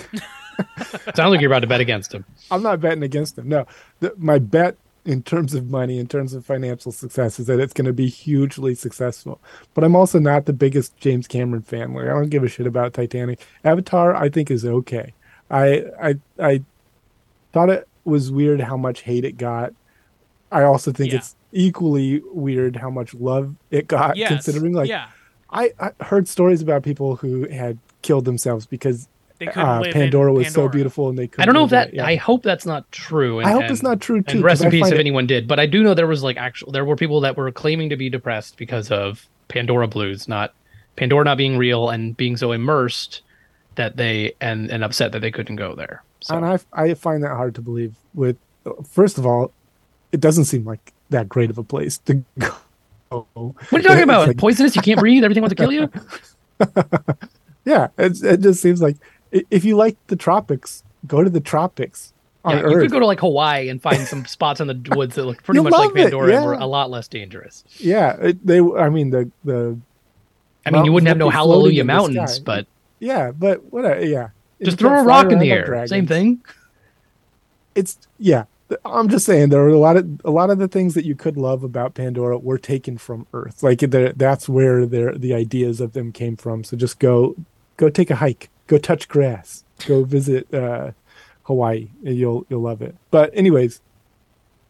[1.14, 2.24] Sounds like you're about to bet against him.
[2.50, 3.48] I'm not betting against him.
[3.48, 3.66] No,
[4.00, 7.72] the, my bet in terms of money, in terms of financial success, is that it's
[7.72, 9.40] going to be hugely successful.
[9.74, 11.92] But I'm also not the biggest James Cameron fan.
[11.94, 13.40] Like I don't give a shit about Titanic.
[13.64, 15.12] Avatar, I think is okay.
[15.50, 16.62] I I I
[17.52, 19.72] thought it was weird how much hate it got.
[20.52, 21.18] I also think Yeah.
[21.18, 24.28] it's equally weird how much love it got, Yes.
[24.28, 25.06] considering like yeah.
[25.54, 29.08] I, I heard stories about people who had killed themselves because
[29.38, 31.64] They couldn't uh, live in Pandora was so beautiful and they couldn't I don't know
[31.64, 32.02] if live in that.
[32.02, 32.06] Yeah.
[32.06, 33.38] I hope that's not true.
[33.38, 34.36] And, I hope and- it's not true too.
[34.38, 35.46] And rest 'cause in peace if it- anyone did.
[35.48, 37.96] But I do know there was like actual there were people that were claiming to
[37.96, 40.52] be depressed because of Pandora blues, not
[40.96, 43.22] Pandora not being real and being so immersed
[43.76, 46.02] that they and and upset that they couldn't go there.
[46.20, 47.94] So And I, I find that hard to believe.
[48.14, 48.36] With
[48.88, 49.52] first of all,
[50.12, 52.54] it doesn't seem like that great of a place to go.
[53.34, 54.28] What are you talking about?
[54.28, 54.74] like- Poisonous?
[54.76, 55.24] You can't breathe.
[55.24, 55.90] Everything wants to kill you.
[57.64, 58.96] yeah, it's, it just seems like
[59.32, 62.12] if you like the tropics, go to the tropics.
[62.44, 62.82] on Yeah, you Earth.
[62.82, 65.56] could go to like Hawaii and find some spots in the woods that look pretty
[65.56, 67.64] You'll much like it, Pandora and were a lot less dangerous.
[67.78, 68.60] yeah, it, they.
[68.60, 69.78] I mean the the.
[70.66, 72.66] I mean, you wouldn't have no mountains would be floating Hallelujah Mountains, but
[72.98, 74.04] Yeah, but whatever.
[74.04, 74.28] Yeah,
[74.62, 75.74] just throw a rock in the air.
[75.74, 76.42] on Same thing.
[77.74, 78.44] It's yeah.
[78.84, 81.14] I'm just saying there are a lot of a lot of the things that you
[81.14, 83.62] could love about Pandora were taken from Earth.
[83.62, 86.64] Like that's where their the ideas of them came from.
[86.64, 87.36] So just go
[87.76, 90.92] go take a hike, go touch grass, go visit uh,
[91.44, 92.94] Hawaii, you'll you'll love it.
[93.10, 93.80] But anyways,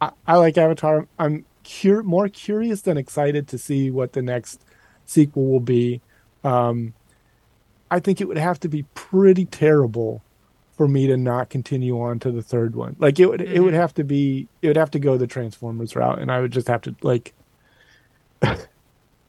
[0.01, 1.07] I, I like Avatar.
[1.19, 4.63] I'm cur- more curious than excited to see what the next
[5.07, 6.01] sequel will be.
[6.43, 6.95] Um,
[7.91, 10.23] I think it would have to be pretty terrible
[10.77, 12.97] for me to not continue on to the third one.
[12.99, 15.95] Like it would it would have to be it would have to go the Transformers
[15.95, 17.33] route and I would just have to like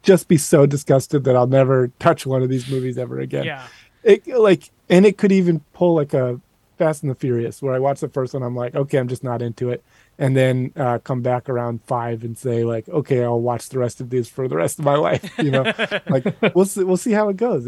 [0.02, 3.46] just be so disgusted that I'll never touch one of these movies ever again.
[3.46, 3.68] Yeah.
[4.04, 6.40] It like and it could even pull like a
[6.78, 9.24] Fast and the Furious where I watch the first one I'm like, okay, I'm just
[9.24, 9.84] not into it.
[10.18, 14.02] And then uh, come back around five and say like, okay, I'll watch the rest
[14.02, 15.32] of these for the rest of my life.
[15.38, 15.74] You know,
[16.10, 17.68] like we'll see, we'll see how it goes.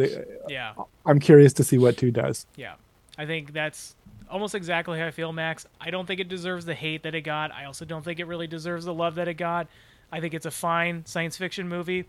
[0.49, 0.73] Yeah.
[1.05, 2.45] I'm curious to see what two does.
[2.55, 2.73] Yeah.
[3.18, 3.95] I think that's
[4.30, 5.65] almost exactly how I feel, Max.
[5.80, 7.52] I don't think it deserves the hate that it got.
[7.52, 9.68] I also don't think it really deserves the love that it got.
[10.11, 12.06] I think it's a fine science fiction movie.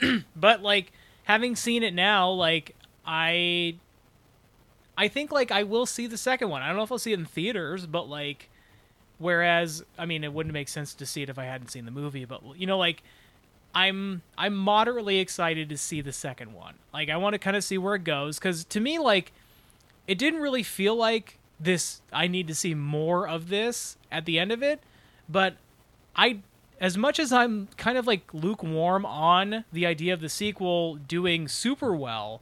[0.36, 0.92] but like
[1.24, 2.74] having seen it now, like
[3.06, 3.76] I
[4.96, 6.62] I think like I will see the second one.
[6.62, 8.48] I don't know if I'll see it in theaters, but like
[9.18, 11.90] whereas I mean it wouldn't make sense to see it if I hadn't seen the
[11.90, 13.02] movie, but you know like
[13.74, 16.74] I'm I'm moderately excited to see the second one.
[16.92, 19.32] Like I want to kind of see where it goes cuz to me like
[20.06, 24.38] it didn't really feel like this I need to see more of this at the
[24.38, 24.80] end of it,
[25.28, 25.56] but
[26.16, 26.40] I
[26.80, 31.46] as much as I'm kind of like lukewarm on the idea of the sequel doing
[31.46, 32.40] super well,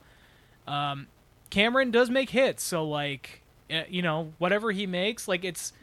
[0.67, 1.09] um,
[1.51, 2.63] Cameron does make hits.
[2.63, 5.75] So like, uh, you know, whatever he makes, like it's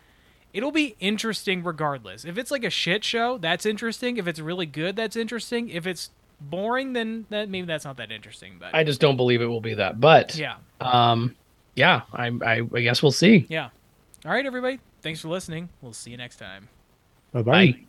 [0.53, 2.25] it'll be interesting regardless.
[2.25, 4.17] If it's like a shit show, that's interesting.
[4.17, 5.69] If it's really good, that's interesting.
[5.69, 6.09] If it's
[6.41, 8.55] boring, then that maybe that's not that interesting.
[8.59, 10.01] But I just don't believe it will be that.
[10.01, 11.35] But yeah, um,
[11.77, 13.45] yeah, I, I, I guess we'll see.
[13.49, 13.69] yeah.
[14.25, 14.79] All right, everybody.
[15.01, 15.69] Thanks for listening.
[15.81, 16.67] We'll see you next time.
[17.31, 17.71] Bye-bye.
[17.71, 17.86] Bye.